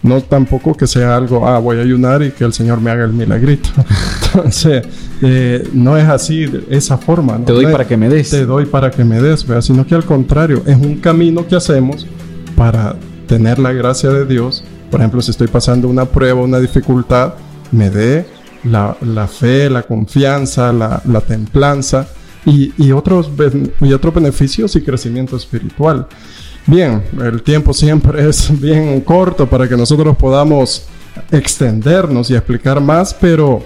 No 0.02 0.20
tampoco 0.20 0.74
que 0.74 0.86
sea 0.86 1.16
algo, 1.16 1.48
ah, 1.48 1.58
voy 1.58 1.78
a 1.78 1.80
ayunar 1.80 2.22
y 2.22 2.30
que 2.30 2.44
el 2.44 2.52
Señor 2.52 2.82
me 2.82 2.90
haga 2.90 3.04
el 3.04 3.14
milagrito. 3.14 3.70
Entonces, 4.34 4.82
eh, 5.22 5.66
no 5.72 5.96
es 5.96 6.06
así, 6.06 6.44
de 6.44 6.64
esa 6.68 6.98
forma. 6.98 7.38
¿no? 7.38 7.46
Te 7.46 7.54
doy 7.54 7.66
para 7.66 7.86
que 7.86 7.96
me 7.96 8.10
des. 8.10 8.28
Te 8.28 8.44
doy 8.44 8.66
para 8.66 8.90
que 8.90 9.02
me 9.02 9.18
des, 9.20 9.46
sino 9.60 9.86
que 9.86 9.94
al 9.94 10.04
contrario, 10.04 10.62
es 10.66 10.76
un 10.76 10.96
camino 10.96 11.46
que 11.46 11.56
hacemos 11.56 12.06
para 12.54 12.94
tener 13.28 13.60
la 13.60 13.72
gracia 13.72 14.10
de 14.10 14.26
Dios, 14.26 14.64
por 14.90 15.00
ejemplo, 15.00 15.22
si 15.22 15.30
estoy 15.30 15.46
pasando 15.48 15.86
una 15.86 16.06
prueba, 16.06 16.40
una 16.40 16.58
dificultad, 16.58 17.34
me 17.70 17.90
dé 17.90 18.26
la, 18.64 18.96
fe, 19.28 19.70
la 19.70 19.82
confianza, 19.82 20.72
la, 20.72 21.20
templanza 21.20 22.08
y, 22.44 22.90
otros, 22.90 23.30
y 23.80 23.92
otros 23.92 24.14
beneficios 24.14 24.74
y 24.76 24.82
crecimiento 24.82 25.36
espiritual. 25.36 26.08
Bien, 26.66 27.02
el 27.22 27.42
tiempo 27.42 27.72
siempre 27.72 28.28
es 28.28 28.50
bien 28.60 29.00
corto 29.02 29.48
para 29.48 29.68
que 29.68 29.76
nosotros 29.76 30.16
podamos 30.16 30.86
extendernos 31.30 32.30
y 32.30 32.34
explicar 32.34 32.80
más, 32.80 33.14
pero 33.14 33.62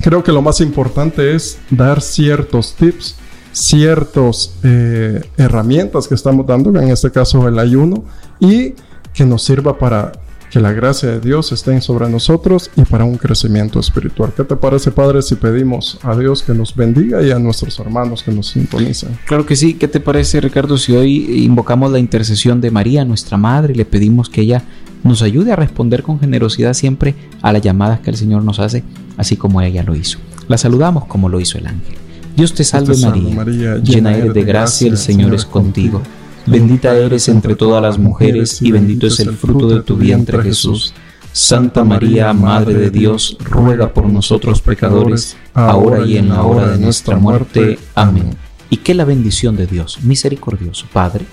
creo 0.00 0.22
que 0.22 0.32
lo 0.32 0.42
más 0.42 0.60
importante 0.60 1.34
es 1.34 1.58
dar 1.70 2.00
ciertos 2.00 2.74
tips, 2.74 3.16
ciertas 3.52 4.54
eh, 4.62 5.22
herramientas 5.36 6.08
que 6.08 6.14
estamos 6.14 6.46
dando, 6.46 6.70
en 6.80 6.88
este 6.90 7.10
caso 7.10 7.46
el 7.48 7.58
ayuno, 7.58 8.04
y 8.40 8.74
que 9.14 9.24
nos 9.24 9.42
sirva 9.42 9.78
para 9.78 10.12
que 10.50 10.60
la 10.60 10.72
gracia 10.72 11.08
de 11.08 11.20
Dios 11.20 11.50
esté 11.50 11.80
sobre 11.80 12.08
nosotros 12.08 12.70
y 12.76 12.82
para 12.82 13.04
un 13.04 13.16
crecimiento 13.16 13.80
espiritual. 13.80 14.32
¿Qué 14.36 14.44
te 14.44 14.54
parece, 14.54 14.92
Padre, 14.92 15.20
si 15.22 15.34
pedimos 15.34 15.98
a 16.02 16.16
Dios 16.16 16.44
que 16.44 16.54
nos 16.54 16.76
bendiga 16.76 17.22
y 17.22 17.32
a 17.32 17.40
nuestros 17.40 17.76
hermanos 17.80 18.22
que 18.22 18.30
nos 18.30 18.48
sintonizan? 18.48 19.18
Claro 19.26 19.46
que 19.46 19.56
sí. 19.56 19.74
¿Qué 19.74 19.88
te 19.88 19.98
parece, 19.98 20.40
Ricardo, 20.40 20.78
si 20.78 20.94
hoy 20.94 21.42
invocamos 21.44 21.90
la 21.90 21.98
intercesión 21.98 22.60
de 22.60 22.70
María, 22.70 23.04
nuestra 23.04 23.36
Madre, 23.36 23.72
y 23.72 23.76
le 23.76 23.84
pedimos 23.84 24.28
que 24.28 24.42
ella 24.42 24.62
nos 25.02 25.22
ayude 25.22 25.50
a 25.52 25.56
responder 25.56 26.04
con 26.04 26.20
generosidad 26.20 26.72
siempre 26.74 27.16
a 27.42 27.52
las 27.52 27.60
llamadas 27.60 27.98
que 27.98 28.10
el 28.10 28.16
Señor 28.16 28.44
nos 28.44 28.60
hace, 28.60 28.84
así 29.16 29.36
como 29.36 29.60
ella 29.60 29.82
lo 29.82 29.96
hizo? 29.96 30.18
La 30.46 30.56
saludamos 30.56 31.06
como 31.06 31.28
lo 31.28 31.40
hizo 31.40 31.58
el 31.58 31.66
ángel. 31.66 31.96
Dios 32.36 32.54
te 32.54 32.62
salve, 32.62 32.96
María, 33.34 33.78
llena 33.78 34.16
eres 34.16 34.34
de 34.34 34.44
gracia, 34.44 34.88
el 34.88 34.98
Señor 34.98 35.34
es 35.34 35.44
contigo. 35.44 36.00
Bendita 36.46 36.94
eres 36.94 37.28
entre 37.28 37.54
todas 37.54 37.82
las 37.82 37.98
mujeres 37.98 38.60
y 38.60 38.70
bendito 38.70 39.06
es 39.06 39.18
el 39.20 39.34
fruto 39.34 39.68
de 39.68 39.82
tu 39.82 39.96
vientre 39.96 40.42
Jesús. 40.42 40.92
Santa 41.32 41.82
María, 41.84 42.32
Madre 42.32 42.74
de 42.74 42.90
Dios, 42.90 43.36
ruega 43.40 43.92
por 43.92 44.06
nosotros 44.06 44.60
pecadores, 44.60 45.36
ahora 45.52 46.06
y 46.06 46.16
en 46.16 46.28
la 46.28 46.42
hora 46.42 46.68
de 46.68 46.78
nuestra 46.78 47.16
muerte. 47.16 47.78
Amén. 47.94 48.36
Y 48.70 48.76
que 48.76 48.94
la 48.94 49.04
bendición 49.04 49.56
de 49.56 49.66
Dios, 49.66 49.98
misericordioso, 50.02 50.86
Padre, 50.92 51.24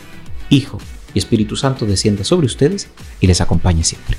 Hijo 0.49 0.79
y 1.13 1.19
Espíritu 1.19 1.55
Santo 1.55 1.85
descienda 1.85 2.23
sobre 2.23 2.47
ustedes 2.47 2.87
y 3.19 3.27
les 3.27 3.41
acompañe 3.41 3.83
siempre. 3.83 4.17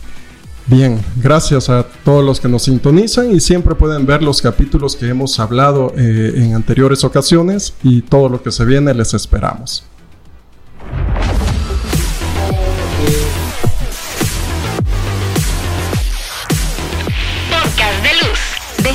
Bien, 0.66 1.00
gracias 1.16 1.68
a 1.68 1.85
todos 2.05 2.24
los 2.24 2.38
que 2.38 2.48
nos 2.48 2.62
sintonizan 2.62 3.35
y 3.35 3.40
siempre 3.40 3.74
pueden 3.74 4.07
ver 4.07 4.22
los 4.22 4.40
capítulos 4.40 4.94
que 4.94 5.09
hemos 5.09 5.40
hablado 5.40 5.92
eh, 5.96 6.35
en 6.37 6.55
anteriores 6.55 7.02
ocasiones 7.02 7.74
y 7.83 8.02
todo 8.02 8.28
lo 8.28 8.42
que 8.42 8.52
se 8.52 8.64
viene 8.64 8.94
les 8.94 9.14
esperamos. 9.14 9.85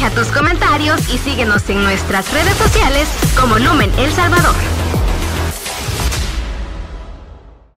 Deja 0.08 0.22
tus 0.22 0.32
comentarios 0.32 1.02
y 1.13 1.17
síguenos 1.17 1.67
en 1.70 1.84
nuestras 1.84 2.32
redes 2.32 2.56
sociales 2.56 3.10
como 3.38 3.60
Lumen 3.60 3.91
El 3.98 4.10
Salvador. 4.13 4.77